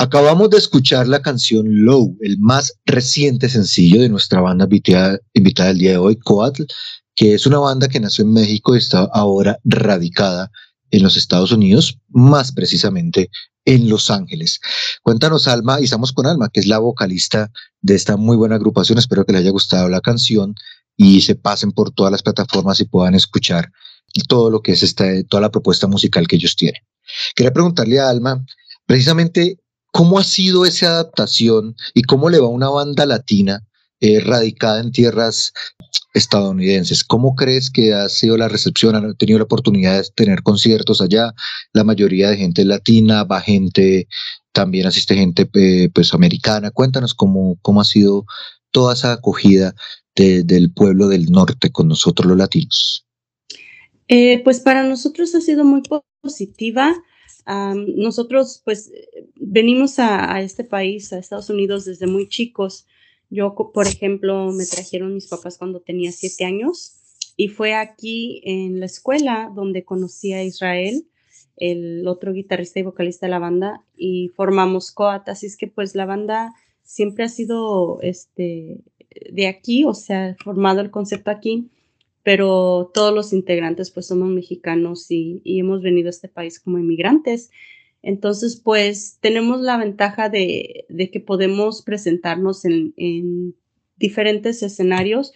Acabamos 0.00 0.48
de 0.50 0.58
escuchar 0.58 1.08
la 1.08 1.20
canción 1.20 1.84
Low, 1.84 2.16
el 2.20 2.38
más 2.38 2.72
reciente 2.86 3.48
sencillo 3.48 4.00
de 4.00 4.08
nuestra 4.08 4.40
banda 4.40 4.66
invitada, 4.66 5.18
invitada 5.34 5.70
el 5.70 5.78
día 5.78 5.90
de 5.90 5.96
hoy, 5.96 6.14
Coatl, 6.14 6.62
que 7.16 7.34
es 7.34 7.46
una 7.46 7.58
banda 7.58 7.88
que 7.88 7.98
nació 7.98 8.22
en 8.24 8.32
México 8.32 8.76
y 8.76 8.78
está 8.78 9.08
ahora 9.12 9.58
radicada 9.64 10.52
en 10.92 11.02
los 11.02 11.16
Estados 11.16 11.50
Unidos, 11.50 11.98
más 12.10 12.52
precisamente 12.52 13.28
en 13.64 13.88
Los 13.88 14.08
Ángeles. 14.08 14.60
Cuéntanos, 15.02 15.48
Alma, 15.48 15.80
y 15.80 15.84
estamos 15.84 16.12
con 16.12 16.26
Alma, 16.26 16.48
que 16.48 16.60
es 16.60 16.68
la 16.68 16.78
vocalista 16.78 17.50
de 17.82 17.96
esta 17.96 18.16
muy 18.16 18.36
buena 18.36 18.54
agrupación. 18.54 18.98
Espero 18.98 19.24
que 19.24 19.32
les 19.32 19.40
haya 19.40 19.50
gustado 19.50 19.88
la 19.88 20.00
canción 20.00 20.54
y 20.96 21.22
se 21.22 21.34
pasen 21.34 21.72
por 21.72 21.90
todas 21.90 22.12
las 22.12 22.22
plataformas 22.22 22.78
y 22.78 22.84
puedan 22.84 23.16
escuchar 23.16 23.72
todo 24.28 24.48
lo 24.48 24.62
que 24.62 24.70
es 24.70 24.84
esta, 24.84 25.06
toda 25.24 25.40
la 25.40 25.50
propuesta 25.50 25.88
musical 25.88 26.28
que 26.28 26.36
ellos 26.36 26.54
tienen. 26.54 26.82
Quería 27.34 27.52
preguntarle 27.52 27.98
a 27.98 28.08
Alma, 28.08 28.46
precisamente, 28.86 29.58
¿cómo 29.92 30.18
ha 30.18 30.24
sido 30.24 30.64
esa 30.64 30.88
adaptación 30.88 31.76
y 31.94 32.02
cómo 32.02 32.30
le 32.30 32.38
va 32.38 32.46
a 32.46 32.50
una 32.50 32.68
banda 32.70 33.06
latina 33.06 33.64
eh, 34.00 34.20
radicada 34.20 34.80
en 34.80 34.92
tierras 34.92 35.52
estadounidenses. 36.14 37.02
¿Cómo 37.04 37.34
crees 37.34 37.70
que 37.70 37.92
ha 37.94 38.08
sido 38.08 38.36
la 38.36 38.48
recepción? 38.48 38.94
¿Han 38.94 39.16
tenido 39.16 39.38
la 39.38 39.44
oportunidad 39.44 40.00
de 40.00 40.08
tener 40.14 40.42
conciertos 40.42 41.00
allá? 41.00 41.32
La 41.72 41.84
mayoría 41.84 42.30
de 42.30 42.36
gente 42.36 42.64
latina, 42.64 43.24
va 43.24 43.40
gente, 43.40 44.06
también 44.52 44.86
asiste 44.86 45.14
gente 45.14 45.46
pues 45.46 46.14
americana. 46.14 46.70
Cuéntanos 46.70 47.14
cómo, 47.14 47.58
cómo 47.62 47.80
ha 47.80 47.84
sido 47.84 48.24
toda 48.70 48.94
esa 48.94 49.12
acogida 49.12 49.74
de- 50.14 50.42
del 50.42 50.72
pueblo 50.72 51.08
del 51.08 51.30
norte 51.30 51.70
con 51.70 51.88
nosotros 51.88 52.26
los 52.26 52.36
latinos. 52.36 53.04
Eh, 54.08 54.42
pues 54.44 54.60
para 54.60 54.84
nosotros 54.84 55.34
ha 55.34 55.40
sido 55.40 55.64
muy 55.64 55.82
po- 55.82 56.04
positiva. 56.20 56.94
Am, 57.50 57.86
nosotros 57.96 58.60
pues 58.62 58.92
venimos 59.36 59.98
a, 59.98 60.34
a 60.34 60.42
este 60.42 60.64
país, 60.64 61.14
a 61.14 61.18
Estados 61.18 61.48
Unidos, 61.48 61.86
desde 61.86 62.06
muy 62.06 62.28
chicos. 62.28 62.86
Yo, 63.30 63.54
por 63.54 63.86
ejemplo, 63.86 64.52
me 64.52 64.66
trajeron 64.66 65.14
mis 65.14 65.28
papás 65.28 65.56
cuando 65.56 65.80
tenía 65.80 66.12
siete 66.12 66.44
años 66.44 66.92
y 67.38 67.48
fue 67.48 67.72
aquí 67.72 68.42
en 68.44 68.80
la 68.80 68.86
escuela 68.86 69.50
donde 69.54 69.86
conocí 69.86 70.34
a 70.34 70.44
Israel, 70.44 71.06
el 71.56 72.06
otro 72.06 72.34
guitarrista 72.34 72.80
y 72.80 72.82
vocalista 72.82 73.24
de 73.24 73.30
la 73.30 73.38
banda, 73.38 73.82
y 73.96 74.28
formamos 74.36 74.92
Coat. 74.92 75.30
Así 75.30 75.46
es 75.46 75.56
que 75.56 75.68
pues 75.68 75.94
la 75.94 76.04
banda 76.04 76.54
siempre 76.82 77.24
ha 77.24 77.28
sido 77.30 77.98
este, 78.02 78.82
de 79.32 79.46
aquí, 79.46 79.86
o 79.86 79.94
sea, 79.94 80.36
formado 80.44 80.82
el 80.82 80.90
concepto 80.90 81.30
aquí 81.30 81.70
pero 82.28 82.90
todos 82.92 83.14
los 83.14 83.32
integrantes 83.32 83.90
pues 83.90 84.08
somos 84.08 84.28
mexicanos 84.28 85.10
y, 85.10 85.40
y 85.44 85.60
hemos 85.60 85.80
venido 85.80 86.08
a 86.08 86.10
este 86.10 86.28
país 86.28 86.60
como 86.60 86.78
inmigrantes. 86.78 87.50
Entonces 88.02 88.60
pues 88.62 89.16
tenemos 89.22 89.62
la 89.62 89.78
ventaja 89.78 90.28
de, 90.28 90.84
de 90.90 91.10
que 91.10 91.20
podemos 91.20 91.80
presentarnos 91.80 92.66
en, 92.66 92.92
en 92.98 93.54
diferentes 93.96 94.62
escenarios. 94.62 95.32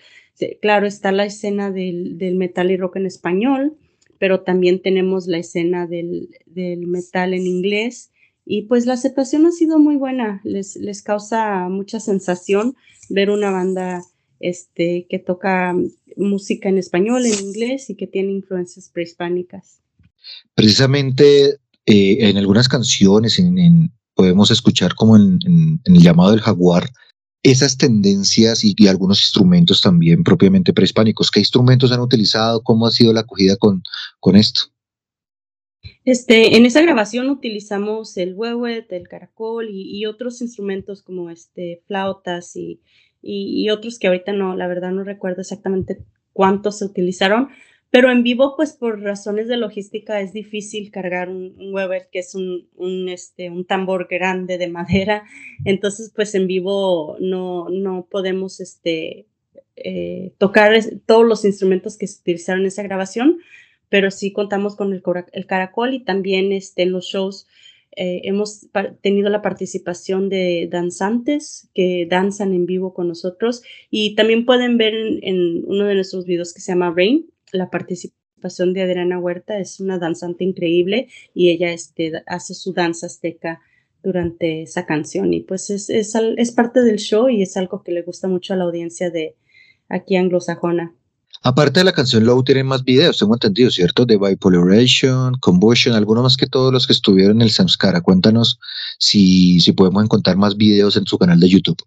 Claro, 0.60 0.86
está 0.86 1.12
la 1.12 1.24
escena 1.24 1.70
del, 1.70 2.18
del 2.18 2.34
metal 2.34 2.70
y 2.70 2.76
rock 2.76 2.96
en 2.96 3.06
español, 3.06 3.78
pero 4.18 4.42
también 4.42 4.82
tenemos 4.82 5.26
la 5.26 5.38
escena 5.38 5.86
del, 5.86 6.28
del 6.44 6.86
metal 6.88 7.32
en 7.32 7.46
inglés. 7.46 8.12
Y 8.44 8.66
pues 8.66 8.84
la 8.84 8.92
aceptación 8.92 9.46
ha 9.46 9.50
sido 9.52 9.78
muy 9.78 9.96
buena, 9.96 10.42
les, 10.44 10.76
les 10.76 11.00
causa 11.00 11.70
mucha 11.70 12.00
sensación 12.00 12.76
ver 13.08 13.30
una 13.30 13.50
banda 13.50 14.02
este, 14.42 15.06
que 15.08 15.18
toca 15.18 15.74
música 16.16 16.68
en 16.68 16.78
español, 16.78 17.24
en 17.24 17.38
inglés 17.40 17.88
y 17.88 17.94
que 17.94 18.06
tiene 18.06 18.32
influencias 18.32 18.90
prehispánicas. 18.90 19.80
Precisamente 20.54 21.56
eh, 21.86 22.16
en 22.28 22.36
algunas 22.36 22.68
canciones 22.68 23.38
en- 23.38 23.58
en- 23.58 23.92
podemos 24.14 24.50
escuchar 24.50 24.94
como 24.94 25.16
en, 25.16 25.38
en- 25.46 25.80
el 25.84 26.02
llamado 26.02 26.32
del 26.32 26.40
jaguar 26.40 26.90
esas 27.42 27.76
tendencias 27.76 28.62
y, 28.62 28.74
y 28.76 28.86
algunos 28.86 29.20
instrumentos 29.20 29.80
también 29.80 30.22
propiamente 30.22 30.72
prehispánicos. 30.72 31.30
¿Qué 31.30 31.40
instrumentos 31.40 31.90
han 31.90 32.00
utilizado? 32.00 32.62
¿Cómo 32.62 32.86
ha 32.86 32.90
sido 32.92 33.12
la 33.12 33.20
acogida 33.20 33.56
con, 33.56 33.82
con 34.20 34.36
esto? 34.36 34.60
Este, 36.04 36.56
en 36.56 36.66
esa 36.66 36.82
grabación 36.82 37.30
utilizamos 37.30 38.16
el 38.16 38.34
huehuet, 38.34 38.92
el 38.92 39.08
caracol 39.08 39.70
y, 39.70 39.98
y 39.98 40.06
otros 40.06 40.40
instrumentos 40.40 41.02
como 41.02 41.30
este, 41.30 41.82
flautas 41.86 42.54
y, 42.54 42.80
y, 43.22 43.70
otros 43.70 43.98
que 43.98 44.08
ahorita 44.08 44.32
no, 44.32 44.56
la 44.56 44.66
verdad 44.66 44.90
no 44.90 45.04
recuerdo 45.04 45.40
exactamente 45.42 45.98
cuántos 46.32 46.78
se 46.78 46.84
utilizaron, 46.84 47.48
pero 47.90 48.10
en 48.10 48.22
vivo, 48.22 48.54
pues 48.56 48.72
por 48.72 49.00
razones 49.02 49.48
de 49.48 49.58
logística 49.58 50.20
es 50.20 50.32
difícil 50.32 50.90
cargar 50.90 51.28
un, 51.28 51.54
un 51.58 51.74
huehuet, 51.74 52.08
que 52.10 52.20
es 52.20 52.34
un, 52.34 52.66
este, 53.08 53.50
un 53.50 53.66
tambor 53.66 54.08
grande 54.10 54.58
de 54.58 54.68
madera, 54.68 55.24
entonces 55.64 56.10
pues 56.14 56.34
en 56.34 56.46
vivo 56.46 57.16
no, 57.20 57.68
no 57.68 58.06
podemos 58.10 58.60
este, 58.60 59.26
eh, 59.76 60.32
tocar 60.38 60.72
todos 61.06 61.26
los 61.26 61.44
instrumentos 61.44 61.96
que 61.96 62.06
se 62.06 62.20
utilizaron 62.20 62.62
en 62.62 62.68
esa 62.68 62.82
grabación, 62.82 63.38
pero 63.88 64.10
sí 64.10 64.32
contamos 64.32 64.74
con 64.74 64.92
el, 64.92 65.02
el 65.32 65.46
caracol 65.46 65.94
y 65.94 66.00
también 66.00 66.50
este, 66.52 66.82
en 66.82 66.92
los 66.92 67.04
shows 67.04 67.46
eh, 67.96 68.22
hemos 68.24 68.68
tenido 69.00 69.28
la 69.28 69.42
participación 69.42 70.28
de 70.28 70.68
danzantes 70.70 71.68
que 71.74 72.06
danzan 72.08 72.54
en 72.54 72.66
vivo 72.66 72.94
con 72.94 73.08
nosotros 73.08 73.62
y 73.90 74.14
también 74.14 74.46
pueden 74.46 74.78
ver 74.78 74.94
en, 74.94 75.18
en 75.22 75.64
uno 75.66 75.84
de 75.84 75.94
nuestros 75.94 76.24
videos 76.24 76.54
que 76.54 76.60
se 76.60 76.72
llama 76.72 76.92
Rain, 76.96 77.26
la 77.52 77.70
participación 77.70 78.72
de 78.72 78.82
Adriana 78.82 79.18
Huerta, 79.18 79.58
es 79.58 79.78
una 79.78 79.98
danzante 79.98 80.44
increíble 80.44 81.08
y 81.34 81.50
ella 81.50 81.72
este, 81.72 82.12
hace 82.26 82.54
su 82.54 82.72
danza 82.72 83.06
azteca 83.06 83.60
durante 84.02 84.62
esa 84.62 84.84
canción 84.84 85.32
y 85.32 85.40
pues 85.40 85.70
es, 85.70 85.88
es, 85.88 86.14
es 86.36 86.52
parte 86.52 86.82
del 86.82 86.96
show 86.96 87.28
y 87.28 87.42
es 87.42 87.56
algo 87.56 87.82
que 87.82 87.92
le 87.92 88.02
gusta 88.02 88.26
mucho 88.26 88.54
a 88.54 88.56
la 88.56 88.64
audiencia 88.64 89.10
de 89.10 89.36
aquí 89.88 90.16
anglosajona. 90.16 90.94
Aparte 91.44 91.80
de 91.80 91.84
la 91.84 91.92
canción 91.92 92.24
Low, 92.24 92.44
tienen 92.44 92.66
más 92.66 92.84
videos, 92.84 93.18
tengo 93.18 93.34
entendido, 93.34 93.68
¿cierto? 93.70 94.06
De 94.06 94.16
Bipolaration, 94.16 95.34
Combustion, 95.40 95.96
algunos 95.96 96.22
más 96.22 96.36
que 96.36 96.46
todos 96.46 96.72
los 96.72 96.86
que 96.86 96.92
estuvieron 96.92 97.38
en 97.38 97.42
el 97.42 97.50
Samskara. 97.50 98.00
Cuéntanos 98.00 98.60
si, 98.98 99.58
si 99.58 99.72
podemos 99.72 100.04
encontrar 100.04 100.36
más 100.36 100.56
videos 100.56 100.96
en 100.96 101.04
su 101.04 101.18
canal 101.18 101.40
de 101.40 101.48
YouTube. 101.48 101.82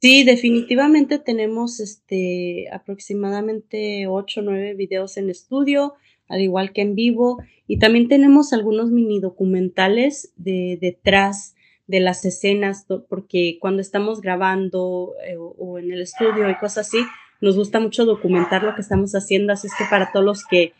Sí, 0.00 0.22
definitivamente 0.22 1.18
tenemos 1.18 1.80
este 1.80 2.68
aproximadamente 2.72 4.06
8 4.06 4.40
o 4.40 4.42
9 4.44 4.74
videos 4.74 5.16
en 5.16 5.28
estudio, 5.28 5.94
al 6.28 6.40
igual 6.40 6.72
que 6.72 6.82
en 6.82 6.94
vivo, 6.94 7.42
y 7.66 7.80
también 7.80 8.06
tenemos 8.06 8.52
algunos 8.52 8.92
mini 8.92 9.18
documentales 9.18 10.32
de 10.36 10.78
detrás 10.80 11.56
de 11.88 11.98
las 11.98 12.24
escenas, 12.24 12.86
porque 13.08 13.58
cuando 13.60 13.80
estamos 13.82 14.20
grabando 14.20 15.14
eh, 15.26 15.36
o, 15.36 15.48
o 15.58 15.78
en 15.80 15.90
el 15.90 16.02
estudio 16.02 16.48
y 16.48 16.54
cosas 16.58 16.86
así, 16.86 16.98
nos 17.40 17.56
gusta 17.56 17.80
mucho 17.80 18.04
documentar 18.04 18.62
lo 18.62 18.74
que 18.74 18.80
estamos 18.80 19.12
haciendo, 19.12 19.52
así 19.52 19.66
es 19.68 19.74
que 19.76 19.84
para 19.88 20.12
todos 20.12 20.24
los 20.24 20.44
que 20.44 20.72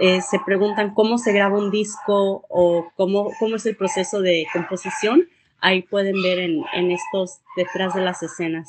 eh, 0.00 0.20
se 0.20 0.38
preguntan 0.44 0.94
cómo 0.94 1.18
se 1.18 1.32
graba 1.32 1.58
un 1.58 1.70
disco 1.70 2.44
o 2.48 2.86
cómo, 2.96 3.30
cómo 3.38 3.56
es 3.56 3.66
el 3.66 3.76
proceso 3.76 4.20
de 4.20 4.46
composición, 4.52 5.28
ahí 5.60 5.82
pueden 5.82 6.22
ver 6.22 6.38
en, 6.38 6.62
en 6.74 6.90
estos 6.90 7.38
detrás 7.56 7.94
de 7.94 8.02
las 8.02 8.22
escenas. 8.22 8.68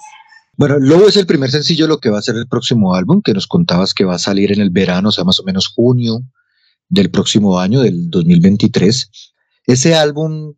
Bueno, 0.56 0.80
Low 0.80 1.08
es 1.08 1.18
el 1.18 1.28
primer 1.28 1.52
sencillo 1.52 1.88
lo 1.88 2.00
que 2.00 2.10
va 2.10 2.18
a 2.18 2.24
ser 2.24 2.36
el 2.36 2.48
próximo 2.48 2.96
álbum, 2.96 3.22
que 3.22 3.34
nos 3.34 3.46
contabas 3.46 3.94
que 3.94 4.06
va 4.06 4.16
a 4.16 4.20
salir 4.20 4.52
en 4.52 4.60
el 4.60 4.72
verano, 4.72 5.10
o 5.10 5.12
sea, 5.12 5.24
más 5.24 5.40
o 5.40 5.44
menos 5.44 5.68
junio 5.68 6.22
del 6.90 7.12
próximo 7.12 7.60
año, 7.60 7.82
del 7.82 8.10
2023. 8.10 9.12
Ese 9.68 9.96
álbum, 9.96 10.56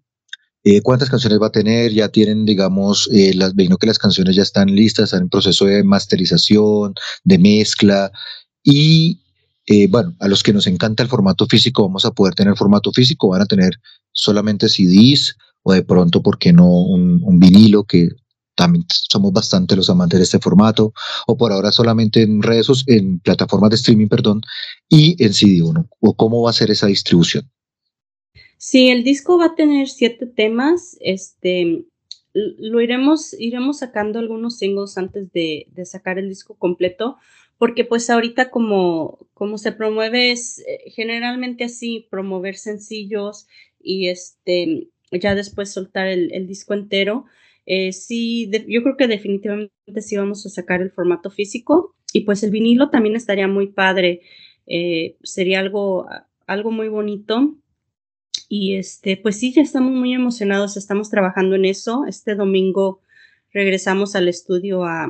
eh, 0.69 0.81
¿cuántas 0.81 1.09
canciones 1.09 1.41
va 1.41 1.47
a 1.47 1.51
tener? 1.51 1.91
Ya 1.93 2.09
tienen, 2.09 2.45
digamos, 2.45 3.09
eh, 3.13 3.33
las, 3.33 3.55
vino 3.55 3.77
que 3.77 3.87
las 3.87 3.97
canciones 3.97 4.35
ya 4.35 4.43
están 4.43 4.67
listas, 4.75 5.05
están 5.05 5.23
en 5.23 5.29
proceso 5.29 5.65
de 5.65 5.83
masterización, 5.83 6.93
de 7.23 7.37
mezcla. 7.37 8.11
Y 8.63 9.21
eh, 9.67 9.87
bueno, 9.87 10.15
a 10.19 10.27
los 10.27 10.43
que 10.43 10.53
nos 10.53 10.67
encanta 10.67 11.03
el 11.03 11.09
formato 11.09 11.45
físico, 11.45 11.83
vamos 11.83 12.05
a 12.05 12.11
poder 12.11 12.35
tener 12.35 12.55
formato 12.55 12.91
físico, 12.91 13.29
van 13.29 13.41
a 13.41 13.45
tener 13.45 13.79
solamente 14.11 14.67
CDs 14.67 15.35
o 15.63 15.73
de 15.73 15.83
pronto, 15.83 16.21
¿por 16.21 16.39
qué 16.39 16.53
no 16.53 16.67
un, 16.67 17.39
vinilo 17.39 17.83
que 17.83 18.09
también 18.55 18.85
somos 18.89 19.31
bastante 19.31 19.75
los 19.75 19.89
amantes 19.89 20.19
de 20.19 20.23
este 20.23 20.39
formato, 20.39 20.91
o 21.27 21.37
por 21.37 21.51
ahora 21.51 21.71
solamente 21.71 22.23
en 22.23 22.41
redes, 22.41 22.67
en 22.87 23.19
plataformas 23.19 23.69
de 23.69 23.77
streaming, 23.77 24.07
perdón, 24.07 24.41
y 24.89 25.15
en 25.23 25.31
CD1, 25.31 25.87
o 25.99 26.13
cómo 26.15 26.41
va 26.41 26.49
a 26.49 26.53
ser 26.53 26.69
esa 26.71 26.87
distribución. 26.87 27.49
Sí, 28.59 28.89
el 28.89 29.05
disco 29.05 29.37
va 29.37 29.45
a 29.47 29.55
tener 29.55 29.87
siete 29.87 30.25
temas. 30.27 30.97
Este, 30.99 31.85
lo 32.33 32.81
iremos, 32.81 33.33
iremos 33.39 33.79
sacando 33.79 34.19
algunos 34.19 34.57
singles 34.57 34.97
antes 34.97 35.31
de, 35.31 35.67
sacar 35.85 36.19
el 36.19 36.27
disco 36.27 36.55
completo, 36.57 37.17
porque 37.57 37.85
pues 37.85 38.09
ahorita 38.09 38.51
como, 38.51 39.19
como 39.33 39.57
se 39.57 39.71
promueve 39.71 40.31
es 40.31 40.59
eh, 40.67 40.91
generalmente 40.91 41.63
así, 41.63 42.07
promover 42.11 42.57
sencillos 42.57 43.47
y 43.79 44.09
este, 44.09 44.89
ya 45.11 45.35
después 45.35 45.71
soltar 45.71 46.07
el, 46.07 46.45
disco 46.47 46.73
entero. 46.73 47.25
Eh, 47.65 47.93
sí, 47.93 48.51
yo 48.67 48.83
creo 48.83 48.97
que 48.97 49.07
definitivamente 49.07 50.01
sí 50.01 50.17
vamos 50.17 50.45
a 50.45 50.49
sacar 50.49 50.81
el 50.81 50.91
formato 50.91 51.31
físico 51.31 51.95
y 52.11 52.21
pues 52.21 52.43
el 52.43 52.51
vinilo 52.51 52.89
también 52.89 53.15
estaría 53.15 53.47
muy 53.47 53.67
padre. 53.67 54.21
Eh, 54.67 55.15
sería 55.23 55.61
algo, 55.61 56.07
algo 56.45 56.71
muy 56.71 56.89
bonito 56.89 57.55
Y 58.51 58.75
este, 58.75 59.15
pues 59.15 59.39
sí, 59.39 59.53
ya 59.53 59.61
estamos 59.61 59.93
muy 59.93 60.13
emocionados, 60.13 60.75
estamos 60.75 61.11
trabajando 61.11 61.55
en 61.55 61.65
eso. 61.65 62.05
Este 62.07 62.33
domingo 62.33 63.01
regresamos 63.53 64.15
al 64.15 64.27
estudio 64.27 64.83
a, 64.85 65.03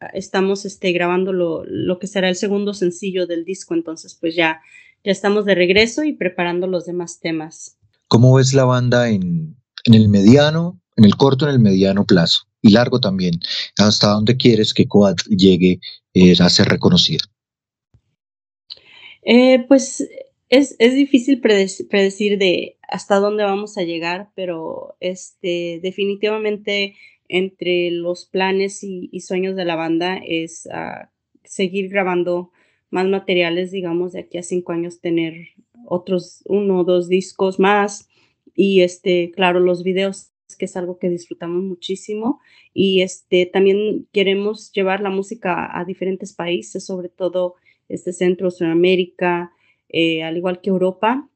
a- 0.00 0.06
estamos 0.14 0.64
este, 0.64 0.90
grabando 0.90 1.32
lo, 1.32 1.64
lo 1.64 2.00
que 2.00 2.08
será 2.08 2.28
el 2.28 2.34
segundo 2.34 2.74
sencillo 2.74 3.28
del 3.28 3.44
disco, 3.44 3.74
entonces 3.74 4.18
pues 4.20 4.34
ya, 4.34 4.60
ya 5.04 5.12
estamos 5.12 5.44
de 5.44 5.54
regreso 5.54 6.02
y 6.02 6.12
preparando 6.12 6.66
los 6.66 6.84
demás 6.84 7.20
temas. 7.20 7.78
¿Cómo 8.08 8.34
ves 8.34 8.52
la 8.52 8.64
banda 8.64 9.08
en, 9.08 9.56
en 9.84 9.94
el 9.94 10.08
mediano, 10.08 10.80
en 10.96 11.04
el 11.04 11.14
corto, 11.16 11.46
en 11.46 11.52
el 11.52 11.60
mediano 11.60 12.04
plazo 12.04 12.48
y 12.60 12.70
largo 12.72 12.98
también? 12.98 13.38
¿Hasta 13.78 14.08
dónde 14.08 14.36
quieres 14.36 14.74
que 14.74 14.88
Coat 14.88 15.20
llegue 15.28 15.78
eh, 16.14 16.34
a 16.40 16.50
ser 16.50 16.66
reconocida? 16.68 17.24
Eh, 19.22 19.64
pues 19.68 20.04
es, 20.52 20.76
es 20.78 20.94
difícil 20.94 21.40
predec- 21.40 21.88
predecir 21.88 22.36
de 22.36 22.76
hasta 22.86 23.16
dónde 23.16 23.42
vamos 23.42 23.78
a 23.78 23.84
llegar, 23.84 24.28
pero 24.34 24.96
este, 25.00 25.80
definitivamente 25.82 26.94
entre 27.26 27.90
los 27.90 28.26
planes 28.26 28.84
y, 28.84 29.08
sueños 29.20 29.56
de 29.56 29.64
la 29.64 29.76
banda 29.76 30.18
es 30.18 30.68
ah, 30.70 31.10
seguir 31.42 31.88
grabando 31.88 32.50
más 32.90 33.08
materiales, 33.08 33.70
digamos, 33.70 34.12
de 34.12 34.20
aquí 34.20 34.36
a 34.36 34.42
cinco 34.42 34.72
años 34.72 35.00
tener 35.00 35.48
otros 35.86 36.42
uno 36.44 36.80
o 36.80 36.84
dos 36.84 37.08
discos 37.08 37.58
más 37.58 38.10
y 38.54 38.82
este, 38.82 39.30
claro, 39.30 39.58
los 39.58 39.82
videos 39.82 40.32
que 40.58 40.66
es 40.66 40.76
algo 40.76 40.98
que 40.98 41.08
disfrutamos 41.08 41.62
muchísimo. 41.62 42.40
Y 42.74 43.00
este 43.00 43.46
también 43.46 44.06
queremos 44.12 44.70
llevar 44.72 45.00
la 45.00 45.08
música 45.08 45.70
a 45.80 45.86
diferentes 45.86 46.34
países, 46.34 46.84
sobre 46.84 47.08
todo 47.08 47.54
este 47.88 48.12
Centro, 48.12 48.50
Sudamérica, 48.50 49.50
eh, 49.92 50.22
al 50.22 50.36
igual 50.36 50.60
que 50.60 50.70
Europa. 50.70 51.28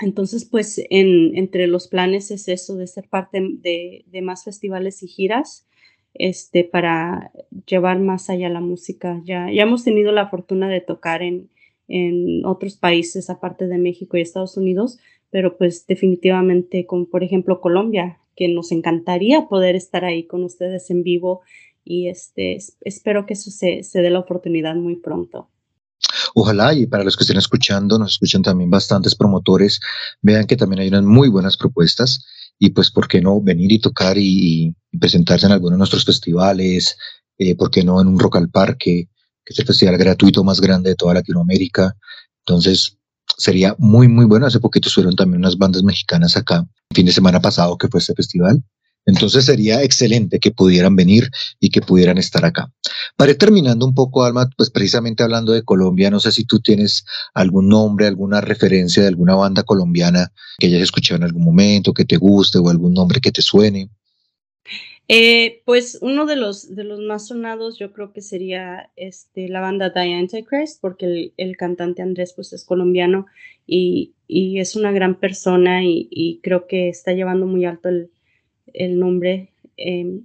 Entonces, 0.00 0.44
pues 0.44 0.80
en, 0.90 1.36
entre 1.36 1.66
los 1.66 1.88
planes 1.88 2.30
es 2.30 2.48
eso 2.48 2.76
de 2.76 2.86
ser 2.86 3.08
parte 3.08 3.40
de, 3.40 4.04
de 4.06 4.22
más 4.22 4.44
festivales 4.44 5.02
y 5.02 5.08
giras 5.08 5.66
este, 6.14 6.64
para 6.64 7.30
llevar 7.66 7.98
más 8.00 8.28
allá 8.30 8.48
la 8.48 8.60
música. 8.60 9.20
Ya, 9.24 9.50
ya 9.52 9.62
hemos 9.62 9.84
tenido 9.84 10.12
la 10.12 10.28
fortuna 10.28 10.68
de 10.68 10.80
tocar 10.80 11.22
en, 11.22 11.50
en 11.88 12.44
otros 12.44 12.76
países 12.76 13.30
aparte 13.30 13.66
de 13.68 13.78
México 13.78 14.16
y 14.16 14.22
Estados 14.22 14.56
Unidos, 14.56 14.98
pero 15.30 15.56
pues 15.56 15.86
definitivamente 15.86 16.86
con, 16.86 17.06
por 17.06 17.22
ejemplo, 17.22 17.60
Colombia, 17.60 18.18
que 18.34 18.48
nos 18.48 18.72
encantaría 18.72 19.46
poder 19.48 19.76
estar 19.76 20.04
ahí 20.04 20.24
con 20.24 20.42
ustedes 20.44 20.90
en 20.90 21.02
vivo 21.04 21.42
y 21.84 22.08
este, 22.08 22.54
es- 22.56 22.76
espero 22.80 23.26
que 23.26 23.34
eso 23.34 23.50
se, 23.50 23.82
se 23.82 24.00
dé 24.02 24.10
la 24.10 24.20
oportunidad 24.20 24.74
muy 24.76 24.96
pronto. 24.96 25.48
Ojalá 26.34 26.74
y 26.74 26.86
para 26.86 27.04
los 27.04 27.16
que 27.16 27.24
estén 27.24 27.36
escuchando, 27.36 27.98
nos 27.98 28.12
escuchan 28.12 28.42
también 28.42 28.70
bastantes 28.70 29.14
promotores, 29.14 29.80
vean 30.22 30.46
que 30.46 30.56
también 30.56 30.80
hay 30.80 30.88
unas 30.88 31.02
muy 31.02 31.28
buenas 31.28 31.56
propuestas 31.56 32.24
y 32.58 32.70
pues 32.70 32.90
por 32.90 33.08
qué 33.08 33.20
no 33.20 33.40
venir 33.40 33.72
y 33.72 33.78
tocar 33.78 34.16
y, 34.18 34.74
y 34.92 34.98
presentarse 34.98 35.46
en 35.46 35.52
alguno 35.52 35.72
de 35.72 35.78
nuestros 35.78 36.04
festivales, 36.04 36.96
eh, 37.38 37.56
por 37.56 37.70
qué 37.70 37.82
no 37.84 38.00
en 38.00 38.08
un 38.08 38.18
Rock 38.18 38.36
al 38.36 38.50
Parque, 38.50 39.08
que 39.44 39.52
es 39.52 39.58
el 39.58 39.66
festival 39.66 39.98
gratuito 39.98 40.44
más 40.44 40.60
grande 40.60 40.90
de 40.90 40.96
toda 40.96 41.14
Latinoamérica. 41.14 41.96
Entonces 42.46 42.96
sería 43.36 43.74
muy 43.78 44.08
muy 44.08 44.26
bueno. 44.26 44.46
Hace 44.46 44.60
poquito 44.60 44.88
estuvieron 44.88 45.16
también 45.16 45.40
unas 45.40 45.58
bandas 45.58 45.82
mexicanas 45.82 46.36
acá, 46.36 46.66
el 46.90 46.94
fin 46.94 47.06
de 47.06 47.12
semana 47.12 47.40
pasado 47.40 47.76
que 47.76 47.88
fue 47.88 48.00
este 48.00 48.14
festival. 48.14 48.62
Entonces 49.06 49.44
sería 49.46 49.82
excelente 49.82 50.38
que 50.38 50.52
pudieran 50.52 50.94
venir 50.94 51.28
y 51.58 51.70
que 51.70 51.80
pudieran 51.80 52.18
estar 52.18 52.44
acá. 52.44 52.72
Para 53.16 53.32
ir 53.32 53.38
terminando 53.38 53.84
un 53.84 53.94
poco, 53.94 54.24
Alma, 54.24 54.48
pues 54.56 54.70
precisamente 54.70 55.22
hablando 55.22 55.52
de 55.52 55.64
Colombia, 55.64 56.10
no 56.10 56.20
sé 56.20 56.30
si 56.30 56.44
tú 56.44 56.60
tienes 56.60 57.04
algún 57.34 57.68
nombre, 57.68 58.06
alguna 58.06 58.40
referencia 58.40 59.02
de 59.02 59.08
alguna 59.08 59.34
banda 59.34 59.64
colombiana 59.64 60.32
que 60.58 60.68
hayas 60.68 60.82
escuchado 60.82 61.16
en 61.16 61.24
algún 61.24 61.44
momento, 61.44 61.92
que 61.92 62.04
te 62.04 62.16
guste 62.16 62.58
o 62.58 62.68
algún 62.68 62.94
nombre 62.94 63.20
que 63.20 63.32
te 63.32 63.42
suene. 63.42 63.90
Eh, 65.08 65.62
pues 65.66 65.98
uno 66.00 66.26
de 66.26 66.36
los, 66.36 66.74
de 66.74 66.84
los 66.84 67.00
más 67.00 67.26
sonados 67.26 67.78
yo 67.78 67.92
creo 67.92 68.12
que 68.12 68.22
sería 68.22 68.90
este, 68.94 69.48
la 69.48 69.60
banda 69.60 69.92
The 69.92 70.14
Antichrist, 70.14 70.80
porque 70.80 71.06
el, 71.06 71.34
el 71.36 71.56
cantante 71.56 72.02
Andrés 72.02 72.32
pues 72.34 72.52
es 72.52 72.64
colombiano 72.64 73.26
y, 73.66 74.14
y 74.28 74.60
es 74.60 74.76
una 74.76 74.92
gran 74.92 75.18
persona 75.18 75.84
y, 75.84 76.08
y 76.10 76.40
creo 76.40 76.68
que 76.68 76.88
está 76.88 77.12
llevando 77.12 77.46
muy 77.46 77.64
alto 77.64 77.88
el, 77.88 78.10
el 78.74 78.98
nombre 78.98 79.50
eh, 79.76 80.20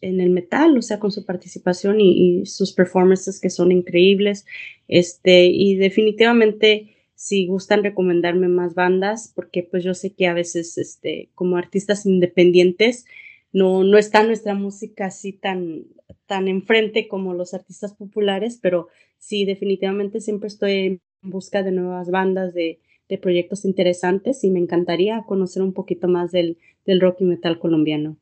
en 0.00 0.20
el 0.20 0.30
metal, 0.30 0.76
o 0.78 0.82
sea, 0.82 0.98
con 0.98 1.12
su 1.12 1.24
participación 1.24 2.00
y, 2.00 2.40
y 2.40 2.46
sus 2.46 2.72
performances 2.72 3.40
que 3.40 3.50
son 3.50 3.72
increíbles. 3.72 4.46
Este, 4.88 5.46
y 5.46 5.76
definitivamente 5.76 6.96
si 7.14 7.46
gustan 7.46 7.84
recomendarme 7.84 8.48
más 8.48 8.74
bandas, 8.74 9.30
porque 9.34 9.62
pues 9.62 9.84
yo 9.84 9.92
sé 9.92 10.14
que 10.14 10.26
a 10.26 10.32
veces 10.32 10.78
este, 10.78 11.28
como 11.34 11.58
artistas 11.58 12.06
independientes 12.06 13.04
no, 13.52 13.84
no 13.84 13.98
está 13.98 14.22
nuestra 14.22 14.54
música 14.54 15.06
así 15.06 15.34
tan, 15.34 15.84
tan 16.26 16.48
enfrente 16.48 17.08
como 17.08 17.34
los 17.34 17.52
artistas 17.52 17.92
populares, 17.92 18.58
pero 18.62 18.88
sí, 19.18 19.44
definitivamente 19.44 20.22
siempre 20.22 20.48
estoy 20.48 20.72
en 20.72 21.00
busca 21.20 21.62
de 21.62 21.72
nuevas 21.72 22.10
bandas, 22.10 22.54
de, 22.54 22.80
de 23.10 23.18
proyectos 23.18 23.64
interesantes 23.64 24.44
y 24.44 24.50
me 24.50 24.60
encantaría 24.60 25.24
conocer 25.26 25.62
un 25.62 25.74
poquito 25.74 26.08
más 26.08 26.30
del, 26.30 26.56
del 26.86 27.00
rock 27.00 27.16
y 27.20 27.24
metal 27.24 27.58
colombiano. 27.58 28.16